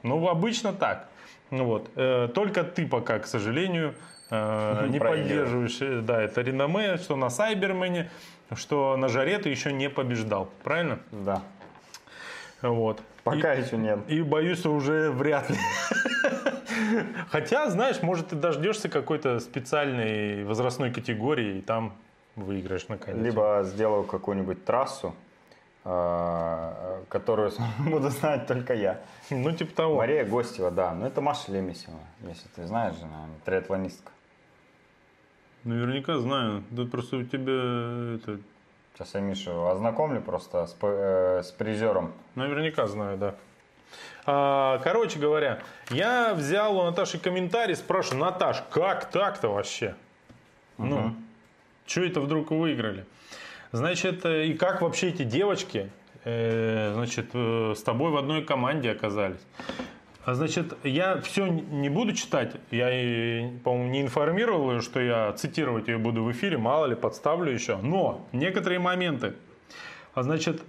[0.03, 1.07] Ну, обычно так.
[1.51, 1.91] Вот.
[1.95, 3.93] Э, Только ты пока, к сожалению,
[4.29, 8.09] э, не поддерживаешь э, да, это реноме, что на Сайбермене,
[8.55, 10.49] что на жаре ты еще не побеждал.
[10.63, 10.99] Правильно?
[11.11, 11.43] да.
[12.61, 13.01] Вот.
[13.23, 13.99] Пока еще нет.
[14.07, 15.57] И, и боюсь, что уже вряд ли.
[17.29, 21.93] Хотя, знаешь, может, ты дождешься какой-то специальной возрастной категории, и там
[22.35, 23.23] выиграешь наконец.
[23.23, 25.15] Либо сделаю какую-нибудь трассу,
[25.83, 29.01] которую буду знать только я.
[29.29, 29.95] Ну, типа того.
[29.97, 30.93] Мария Гостева, да.
[30.93, 34.11] Ну, это Маша Лемесева, если ты знаешь же, наверное, триатлонистка.
[35.63, 36.63] Наверняка знаю.
[36.75, 38.39] Тут просто у тебя это,
[38.93, 42.13] Сейчас я Мишу ознакомлю просто с, э, с призером.
[42.35, 43.35] Наверняка знаю, да.
[44.25, 45.59] А, короче говоря,
[45.89, 49.95] я взял у Наташи комментарий, спрашиваю, Наташ, как так-то вообще?
[50.77, 51.15] Ну,
[51.85, 53.05] что это вдруг выиграли?
[53.71, 55.89] Значит, э, и как вообще эти девочки,
[56.25, 59.39] э, значит, э, с тобой в одной команде оказались?
[60.25, 62.55] А значит, я все не буду читать.
[62.69, 62.87] Я,
[63.63, 67.77] по-моему, не информировал ее, что я цитировать ее буду в эфире, мало ли, подставлю еще.
[67.77, 69.33] Но некоторые моменты.
[70.13, 70.61] А значит,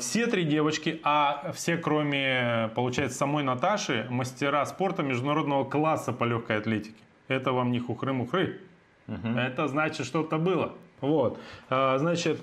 [0.00, 6.56] все три девочки, а все, кроме, получается, самой Наташи, мастера спорта международного класса по легкой
[6.56, 6.96] атлетике.
[7.28, 8.60] Это вам не хухры-мухры.
[9.06, 10.74] Это значит, что-то было.
[11.00, 11.38] Вот.
[11.70, 12.40] А, Значит,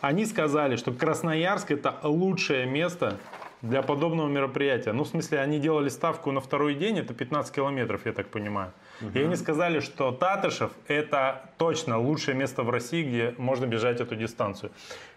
[0.00, 3.18] они сказали, что Красноярск это лучшее место
[3.62, 4.92] для подобного мероприятия.
[4.92, 8.72] Ну, в смысле, они делали ставку на второй день, это 15 километров, я так понимаю.
[9.14, 14.16] И они сказали, что Татышев это точно лучшее место в России, где можно бежать эту
[14.16, 14.70] дистанцию.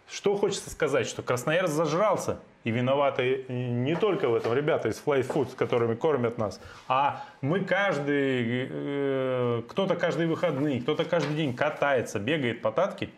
[0.10, 5.28] Что хочется сказать, что Красноярск зажрался, и виноваты не только в этом ребята из Fly
[5.28, 11.54] Food, с которыми кормят нас, а мы каждый, э, кто-то каждые выходные, кто-то каждый день
[11.54, 13.10] катается, бегает по татке,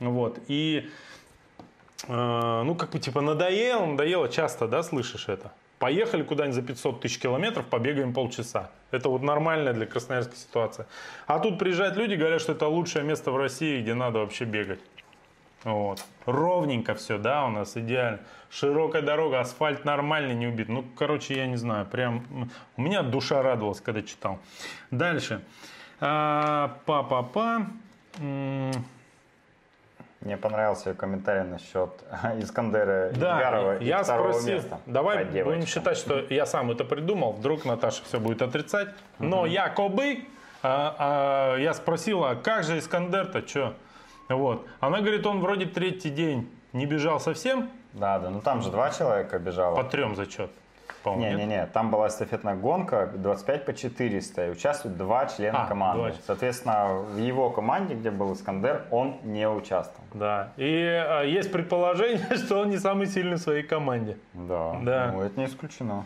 [0.00, 0.90] вот, и
[2.08, 5.52] э, ну, как бы, типа, надоело, надоело, часто, да, слышишь это?
[5.78, 8.70] Поехали куда-нибудь за 500 тысяч километров, побегаем полчаса.
[8.92, 10.86] Это вот нормальная для красноярской ситуация.
[11.26, 14.80] А тут приезжают люди, говорят, что это лучшее место в России, где надо вообще бегать.
[15.64, 16.04] Вот.
[16.26, 18.20] Ровненько все, да, у нас идеально.
[18.50, 20.68] Широкая дорога, асфальт нормальный, не убит.
[20.68, 24.38] Ну, короче, я не знаю, прям у меня душа радовалась, когда читал.
[24.90, 25.42] Дальше.
[26.00, 27.66] А, Па-па-па.
[30.20, 31.90] Мне понравился ее комментарий насчет
[32.38, 34.54] Искандера Да, Едгарова и я второго спросил.
[34.54, 34.78] места.
[34.86, 37.32] Давай будем считать, что я сам это придумал.
[37.32, 38.88] Вдруг Наташа все будет отрицать.
[39.18, 40.24] Но якобы
[40.62, 43.74] а, а, я спросил, а как же Искандер-то, что?
[44.28, 44.66] Вот.
[44.80, 48.90] Она говорит, он вроде третий день не бежал совсем, Да, да, ну там же два
[48.90, 49.76] человека бежало.
[49.76, 50.50] по трем зачет.
[51.04, 55.98] Не-не-не, там была эстафетная гонка 25 по 400, и участвуют два члена А, команды.
[55.98, 56.12] два.
[56.26, 60.06] Соответственно, в его команде, где был Искандер, он не участвовал.
[60.14, 60.52] Да.
[60.56, 64.16] И а, есть предположение, что он не самый сильный в своей команде.
[64.32, 65.10] Да, Да.
[65.12, 66.04] ну это не исключено.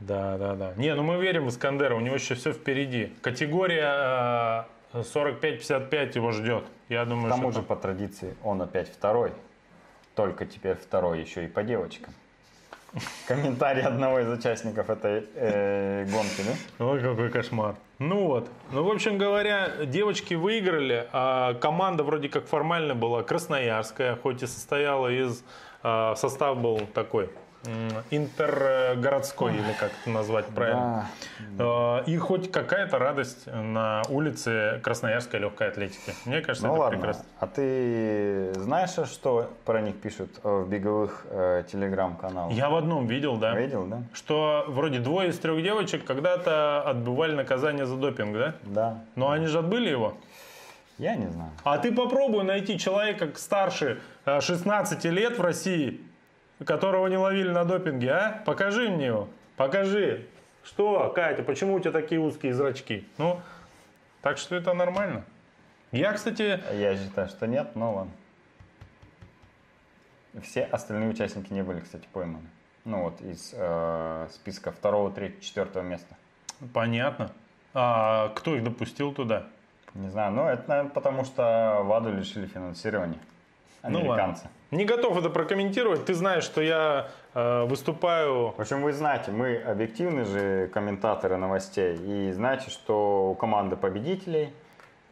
[0.00, 0.72] Да, да, да.
[0.76, 3.14] Не, ну мы верим в Искандера, у него еще все впереди.
[3.22, 4.64] Категория э,
[5.00, 6.64] 45-55 его ждет.
[6.88, 9.32] Я К думаю, тому что же, по традиции, он опять второй.
[10.14, 12.14] Только теперь второй еще и по девочкам.
[13.26, 16.42] Комментарий одного из участников этой э, гонки,
[16.78, 16.84] да?
[16.86, 17.74] Ой, какой кошмар.
[17.98, 18.48] Ну вот.
[18.70, 24.46] Ну, в общем говоря, девочки выиграли, а команда вроде как формально была красноярская, хоть и
[24.46, 25.42] состояла из...
[25.82, 27.30] а, Состав был такой
[28.10, 31.06] интергородской, или как это назвать правильно.
[31.58, 36.14] А, И хоть какая-то радость на улице Красноярской легкой атлетики.
[36.24, 37.24] Мне кажется, Ну это ладно, прекрасно.
[37.40, 42.52] а ты знаешь, что про них пишут э, в беговых э, телеграм-каналах?
[42.52, 44.02] Я в одном видел, да, Видел, да?
[44.12, 48.54] что вроде двое из трех девочек когда-то отбывали наказание за допинг, да?
[48.62, 48.98] Да.
[49.14, 50.14] Но они же отбыли его.
[50.98, 51.50] Я не знаю.
[51.64, 56.00] А ты попробуй найти человека старше э, 16 лет в России,
[56.64, 58.42] которого не ловили на допинге, а?
[58.44, 59.28] Покажи мне его.
[59.56, 60.26] Покажи.
[60.62, 63.06] Что, Катя, почему у тебя такие узкие зрачки?
[63.18, 63.40] Ну,
[64.22, 65.24] так что это нормально.
[65.92, 68.12] Я, кстати, Я считаю, что нет, но ладно.
[70.42, 72.48] Все остальные участники не были, кстати, пойманы.
[72.84, 76.16] Ну вот из э, списка второго, третьего, четвертого места.
[76.72, 77.30] понятно.
[77.72, 79.46] А кто их допустил туда?
[79.94, 83.18] Не знаю, но это, наверное, потому что ВАДу лишили финансирования.
[83.82, 84.48] Ну Американцы.
[84.74, 86.04] Не готов это прокомментировать.
[86.04, 91.96] Ты знаешь, что я э, выступаю В общем, вы знаете, мы объективные же комментаторы новостей.
[91.96, 94.50] И знаете, что у команды победителей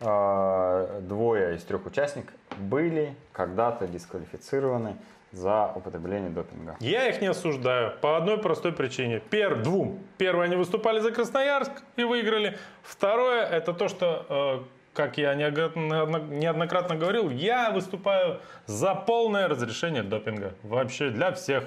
[0.01, 4.97] э, двое из трех участников были когда-то дисквалифицированы
[5.31, 6.77] за употребление допинга.
[6.81, 9.21] Я их не осуждаю по одной простой причине.
[9.21, 10.01] Пер, двум.
[10.19, 12.59] Первое, они выступали за Красноярск и выиграли.
[12.83, 20.55] Второе, это то, что, э, как я неоднократно говорил, я выступаю за полное разрешение допинга.
[20.63, 21.65] Вообще для всех.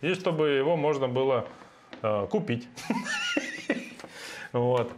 [0.00, 1.46] И чтобы его можно было
[2.02, 2.68] э, купить.
[4.52, 4.90] Вот.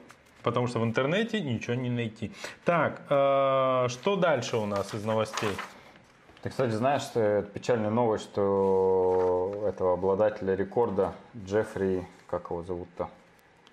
[0.45, 2.33] Потому что в интернете ничего не найти.
[2.65, 5.51] Так, э, что дальше у нас из новостей?
[6.43, 13.09] Ты, кстати, знаешь, что это печальная новость, что этого обладателя рекорда Джеффри, как его зовут-то?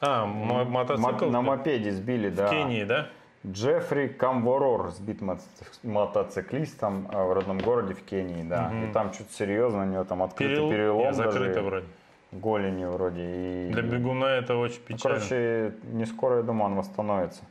[0.02, 2.48] А, мо- мотоцикл Мо- на мопеде сбили, да.
[2.48, 3.08] в Кении, да?
[3.45, 5.39] Джеффри Камворор сбит мо-
[5.83, 8.71] мотоциклистом э, в родном городе в Кении, да.
[8.83, 10.69] И там что-то серьезно, у него там открытый Перел...
[10.69, 11.85] перелом закрыто даже, вроде.
[12.31, 13.21] голени вроде.
[13.67, 13.69] И...
[13.71, 15.17] Для бегуна это очень Ну, печально.
[15.19, 17.43] короче, не скоро, я думаю, он восстановится.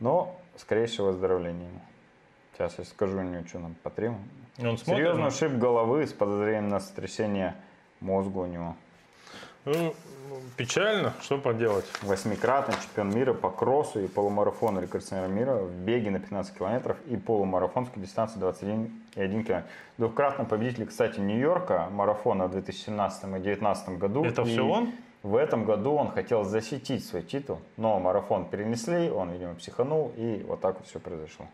[0.00, 1.80] Но скорейшее выздоровление ему.
[2.54, 3.76] Сейчас я скажу у него, что нам.
[4.60, 7.54] Он смотрит, Серьезный ну, ушиб головы с подозрением на сотрясение
[8.00, 8.76] мозга у него.
[9.64, 9.94] Ну,
[10.56, 11.84] печально, что поделать.
[12.02, 17.16] Восьмикратный чемпион мира по кроссу и полумарафону рекордсмена мира в беге на 15 километров и
[17.16, 19.68] полумарафонской дистанции 21,1 километр.
[19.96, 24.24] Двукратный победитель, кстати, Нью-Йорка, марафона в 2017 и 2019 году.
[24.24, 24.92] Это И все он?
[25.22, 30.44] В этом году он хотел защитить свой титул, но марафон перенесли, он, видимо, психанул, и
[30.46, 31.46] вот так вот все произошло.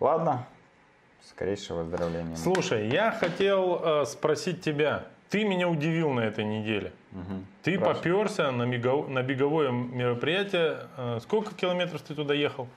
[0.00, 0.46] Ладно,
[1.28, 2.36] скорейшего выздоровления.
[2.36, 5.06] Слушай, я хотел э, спросить тебя.
[5.32, 6.92] Ты меня удивил на этой неделе.
[7.62, 7.94] Ты Спрашивай.
[7.94, 10.80] поперся на, бегов- на беговое мероприятие.
[10.98, 12.68] Э, сколько километров ты туда ехал?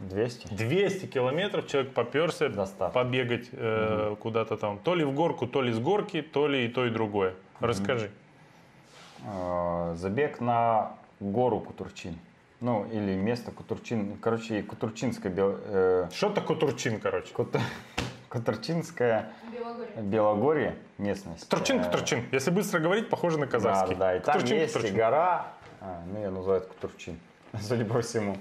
[0.00, 0.48] 200?
[0.54, 2.88] 200 километров человек поперся Достаточно.
[2.88, 4.80] побегать э, куда-то там.
[4.80, 7.34] То ли в горку, то ли с горки, то ли и то, и другое.
[7.60, 8.10] Расскажи.
[9.24, 12.18] Э, Забег на гору Кутурчин.
[12.60, 14.18] Ну, или место Кутурчин.
[14.20, 17.32] Короче, Кутурчинская, э, Что такое Турчин, короче?
[17.32, 17.54] Кут-
[18.28, 19.92] Кутурчинская Белогория.
[20.02, 21.48] Белогорье местность.
[21.48, 22.24] Турчин, Э, Турчин.
[22.32, 23.96] Если быстро говорить, похоже на Да, казахский.
[23.96, 24.96] да, и там Кутурчин, есть и Кутурчин.
[24.96, 25.46] гора,
[25.80, 27.18] а, ну ее называют Кутурчин,
[27.60, 28.36] судя по всему.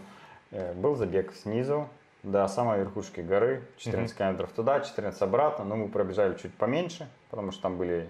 [0.52, 1.88] Э, Был забег снизу
[2.24, 7.52] до самой верхушки горы, 14 километров туда, 14 обратно, но мы пробежали чуть поменьше, потому
[7.52, 8.10] что там были,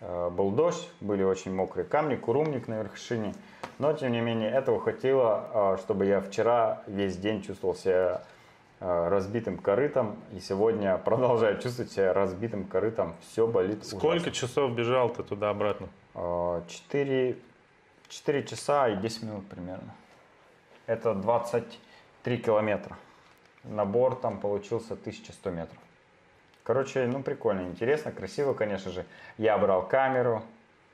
[0.00, 3.34] э, был дождь, были очень мокрые камни, курумник на вершине.
[3.78, 8.22] Но, тем не менее, этого хватило, э, чтобы я вчера весь день чувствовал себя
[8.80, 13.14] разбитым корытом, и сегодня продолжаю чувствовать себя разбитым корытом.
[13.30, 13.98] Все болит ужасно.
[13.98, 15.88] Сколько часов бежал ты туда-обратно?
[16.14, 17.36] 4,
[18.08, 19.94] 4 часа и 10 минут примерно.
[20.86, 22.96] Это 23 километра.
[23.64, 25.78] Набор там получился 1100 метров.
[26.62, 29.04] Короче, ну прикольно, интересно, красиво, конечно же.
[29.38, 30.42] Я брал камеру,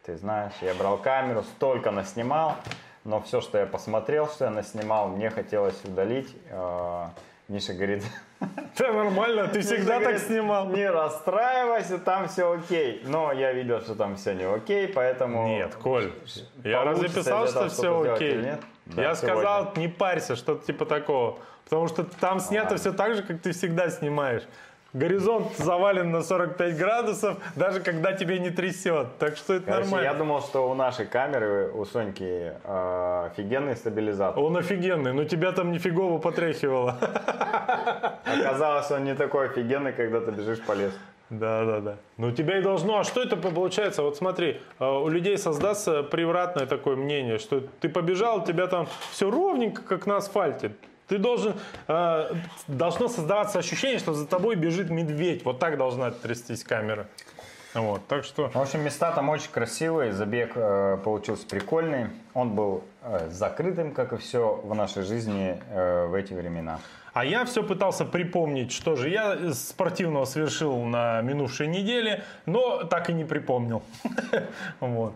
[0.04, 2.56] ты знаешь, я брал камеру, столько наснимал,
[3.04, 6.34] но все, что я посмотрел, что я наснимал, мне хотелось удалить.
[7.48, 8.04] Миша говорит,
[8.78, 10.68] Да нормально, ты всегда так снимал.
[10.68, 13.02] не расстраивайся, там все окей.
[13.04, 15.46] Но я видел, что там все не окей, поэтому...
[15.46, 16.12] Нет, Коль,
[16.64, 18.52] я разве писал, что все окей?
[18.96, 21.38] я сказал, не парься, что-то типа такого.
[21.64, 24.42] Потому что там снято все так же, как ты всегда снимаешь.
[24.92, 29.06] Горизонт завален на 45 градусов, даже когда тебе не трясет.
[29.18, 30.04] Так что это Короче, нормально.
[30.06, 34.38] я думал, что у нашей камеры, у Соньки, э, офигенный стабилизатор.
[34.42, 36.98] Он офигенный, но тебя там нифигово потряхивало.
[38.24, 40.96] Оказалось, он не такой офигенный, когда ты бежишь по лесу.
[41.30, 41.96] Да, да, да.
[42.18, 42.98] Ну, тебя и должно.
[42.98, 44.02] А что это получается?
[44.02, 48.86] Вот смотри, э, у людей создастся превратное такое мнение, что ты побежал, у тебя там
[49.10, 50.72] все ровненько, как на асфальте.
[51.12, 51.54] Ты должен,
[51.88, 52.34] э,
[52.68, 55.44] должно создаваться ощущение, что за тобой бежит медведь.
[55.44, 57.06] Вот так должна трястись камера.
[57.74, 58.48] Вот, так что...
[58.48, 62.06] В общем, места там очень красивые, забег э, получился прикольный.
[62.32, 66.80] Он был э, закрытым, как и все в нашей жизни э, в эти времена.
[67.12, 73.10] А я все пытался припомнить, что же я спортивного совершил на минувшей неделе, но так
[73.10, 73.82] и не припомнил.
[74.80, 75.12] Вот.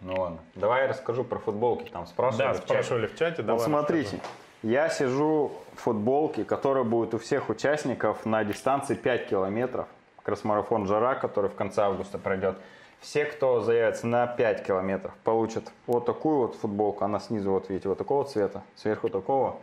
[0.00, 2.46] Ну ладно, давай я расскажу про футболки, там спрашивали.
[2.46, 3.42] Да, спрашивали в чате.
[3.42, 4.18] Вот смотрите,
[4.62, 9.86] я сижу в футболке, которая будет у всех участников на дистанции 5 километров.
[10.22, 12.56] Кросс-марафон Жара, который в конце августа пройдет.
[13.00, 17.04] Все, кто заявится на 5 километров, получат вот такую вот футболку.
[17.04, 19.56] Она снизу, вот видите, вот такого цвета, сверху такого.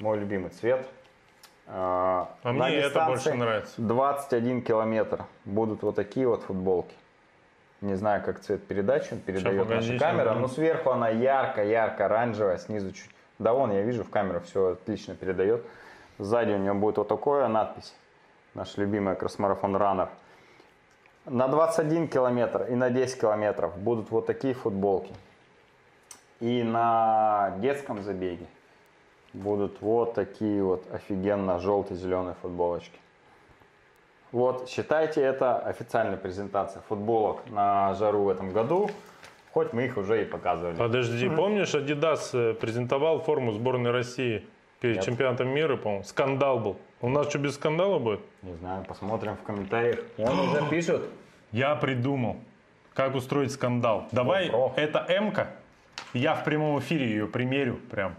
[0.00, 0.84] Мой любимый цвет.
[1.68, 3.74] А А на мне это больше нравится.
[3.78, 6.94] 21 километр будут вот такие вот футболки.
[7.80, 12.92] Не знаю, как цвет передачи передает погоди, наша камера, но сверху она ярко-ярко оранжевая, снизу
[12.92, 13.13] чуть.
[13.38, 15.64] Да вон, я вижу, в камеру все отлично передает.
[16.18, 17.94] Сзади у нее будет вот такая надпись.
[18.54, 20.08] Наш любимый кросс-марафон Раннер.
[21.26, 25.12] На 21 километр и на 10 километров будут вот такие футболки.
[26.40, 28.46] И на детском забеге
[29.32, 32.98] будут вот такие вот офигенно желто-зеленые футболочки.
[34.30, 38.90] Вот, считайте, это официальная презентация футболок на жару в этом году.
[39.54, 40.74] Хоть мы их уже и показывали.
[40.76, 44.44] Подожди, помнишь, Adidas э, презентовал форму сборной России
[44.80, 45.04] перед Нет.
[45.04, 46.02] чемпионатом мира, по-моему?
[46.02, 46.76] Скандал был.
[47.00, 48.18] У нас что, без скандала будет?
[48.42, 50.00] Не знаю, посмотрим в комментариях.
[50.18, 51.02] Он уже пишут.
[51.52, 52.36] Я придумал,
[52.94, 54.08] как устроить скандал.
[54.10, 54.72] Давай, про.
[54.74, 55.46] это М-ка,
[56.14, 58.16] я в прямом эфире ее примерю прям.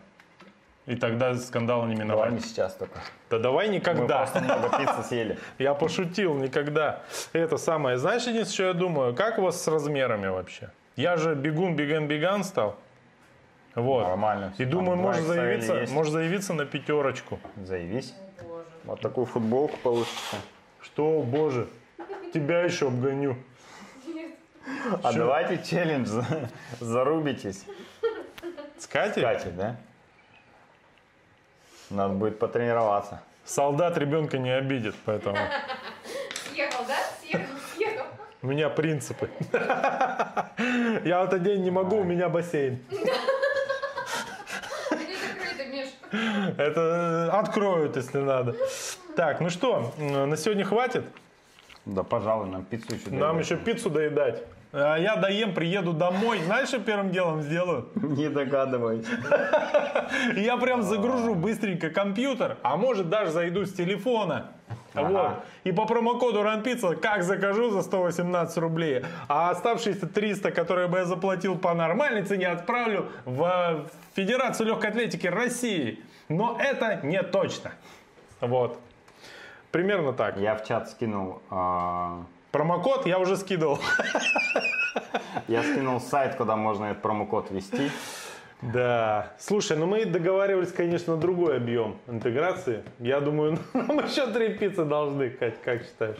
[0.85, 2.31] И тогда скандала не Давай миновать.
[2.31, 2.97] не сейчас только.
[3.29, 4.19] Да давай Мы никогда.
[4.19, 5.37] просто много пиццы съели.
[5.57, 7.01] Я пошутил, никогда.
[7.33, 7.97] Это самое.
[7.97, 10.69] Знаешь, единственное, что я думаю, как у вас с размерами вообще?
[10.95, 12.77] Я же бегун, беган, беган стал.
[13.75, 14.03] Вот.
[14.03, 14.53] Нормально.
[14.57, 15.91] И думаю, может 2XL заявиться, есть.
[15.93, 17.39] может заявиться на пятерочку.
[17.57, 18.13] Заявись.
[18.41, 18.65] Боже.
[18.85, 20.37] Вот такую футболку получится.
[20.81, 21.67] Что, боже,
[22.33, 23.35] тебя еще обгоню.
[25.03, 25.19] А Чё?
[25.19, 27.65] давайте челлендж за- зарубитесь.
[28.77, 29.23] С Катей?
[29.23, 29.75] Катя, да?
[31.89, 33.21] Надо будет потренироваться.
[33.43, 35.37] Солдат ребенка не обидит, поэтому
[36.51, 36.97] Съехал, да?
[38.45, 39.27] У меня принципы.
[41.03, 42.77] Я в этот день не могу, у меня бассейн.
[46.55, 48.55] Это э, откроют, если надо.
[49.15, 51.05] Так, ну что, на сегодня хватит?
[51.87, 54.43] Да, пожалуй, нам пиццу еще Нам еще пиццу доедать.
[54.71, 56.39] А я доем, приеду домой.
[56.45, 57.89] Знаешь, что первым делом сделаю?
[57.95, 59.07] Не догадываюсь.
[60.35, 64.51] Я прям загружу быстренько компьютер, а может даже зайду с телефона.
[64.93, 65.09] Ага.
[65.09, 65.45] Вот.
[65.63, 71.05] И по промокоду Рампица как закажу за 118 рублей, а оставшиеся 300, которые бы я
[71.05, 73.85] заплатил по нормальной цене, отправлю в
[74.15, 75.99] Федерацию легкой атлетики России.
[76.29, 77.71] Но это не точно.
[78.41, 78.79] Вот.
[79.71, 80.37] Примерно так.
[80.37, 82.23] Я в чат скинул, а,
[82.55, 83.79] Промокод я уже скидывал.
[85.49, 87.91] я скинул сайт, куда можно этот промокод ввести.
[88.61, 89.33] Да.
[89.37, 92.83] Слушай, ну мы договаривались, конечно, на другой объем интеграции.
[92.99, 96.17] Я думаю, нам еще три пиццы должны, Кать, как считаешь?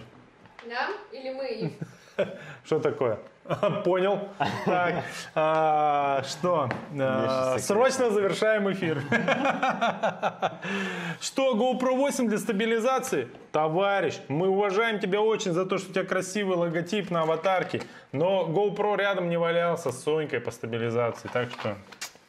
[0.67, 1.73] Нам или мы?
[2.63, 3.19] Что такое?
[3.85, 4.27] Понял.
[4.65, 5.03] Так,
[5.35, 6.67] а, что?
[6.99, 7.57] А.
[7.59, 9.01] Срочно завершаем эфир.
[11.21, 13.27] Что, GoPro 8 для стабилизации?
[13.51, 18.47] Товарищ, мы уважаем тебя очень за то, что у тебя красивый логотип на аватарке, но
[18.47, 21.75] GoPro рядом не валялся с Сонькой по стабилизации, так что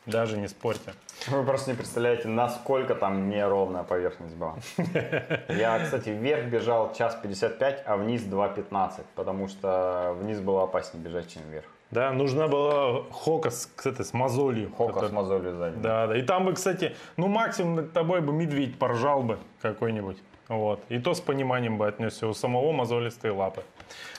[0.07, 0.95] даже не спорьте.
[1.29, 4.55] Вы просто не представляете, насколько там неровная поверхность была.
[5.49, 11.33] Я, кстати, вверх бежал час 55, а вниз 2.15, потому что вниз было опаснее бежать,
[11.33, 11.67] чем вверх.
[11.91, 14.73] Да, нужна была Хока с, кстати, с мозолью.
[14.77, 15.77] Хока Это- с мозолью сзади.
[15.77, 16.17] Да, да.
[16.17, 20.19] И там бы, кстати, ну максимум над тобой бы медведь поржал бы какой-нибудь.
[20.49, 20.81] Вот.
[20.89, 23.63] И то с пониманием бы отнесся у самого мозолистые лапы.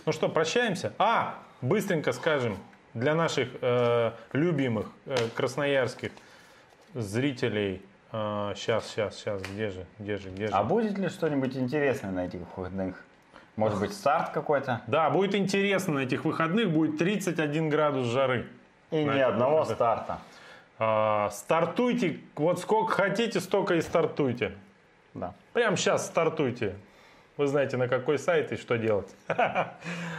[0.06, 0.94] Ну что, прощаемся?
[0.98, 2.58] А, быстренько скажем,
[2.98, 6.12] для наших э, любимых э, красноярских
[6.94, 7.82] зрителей.
[8.12, 10.54] сейчас, сейчас, сейчас, где же, где же, где же?
[10.54, 13.04] А будет ли что-нибудь интересное на этих выходных?
[13.58, 14.82] Может быть, старт какой-то?
[14.88, 18.48] Да, будет интересно на этих выходных, будет 31 градус жары.
[18.92, 19.76] И ни одного выходных.
[19.76, 20.20] старта.
[20.80, 24.54] А, стартуйте, вот сколько хотите, столько и стартуйте.
[25.14, 25.34] Да.
[25.54, 26.76] Прямо сейчас стартуйте.
[27.38, 29.08] Вы знаете, на какой сайт и что делать.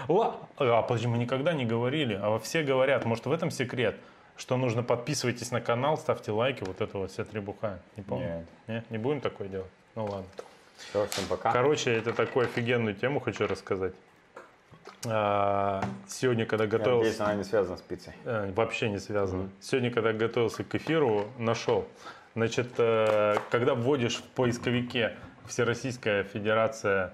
[0.08, 3.96] Ла- А, мы никогда не говорили, а все говорят, может в этом секрет,
[4.36, 7.80] что нужно подписывайтесь на канал, ставьте лайки, вот это вот вся требуха.
[7.96, 8.46] Не помню?
[8.68, 9.70] Нет, не будем такое делать?
[9.96, 10.26] Ну ладно.
[10.76, 11.52] Все, всем пока.
[11.52, 13.94] Короче, это такую офигенную тему хочу рассказать.
[15.06, 17.02] А, Сегодня, когда Я готовился...
[17.04, 18.12] надеюсь, она не связана с пиццей.
[18.24, 19.48] Э, Вообще не связано.
[19.60, 21.86] Сегодня, когда готовился к эфиру, нашел.
[22.34, 25.16] Значит, э, когда вводишь в поисковике
[25.48, 27.12] Всероссийская Федерация...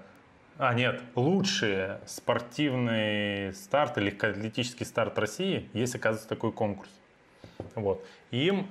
[0.57, 6.89] А, нет, лучший спортивный старт или легкоатлетический старт России, есть, оказывается, такой конкурс.
[7.75, 8.05] Вот.
[8.31, 8.67] Им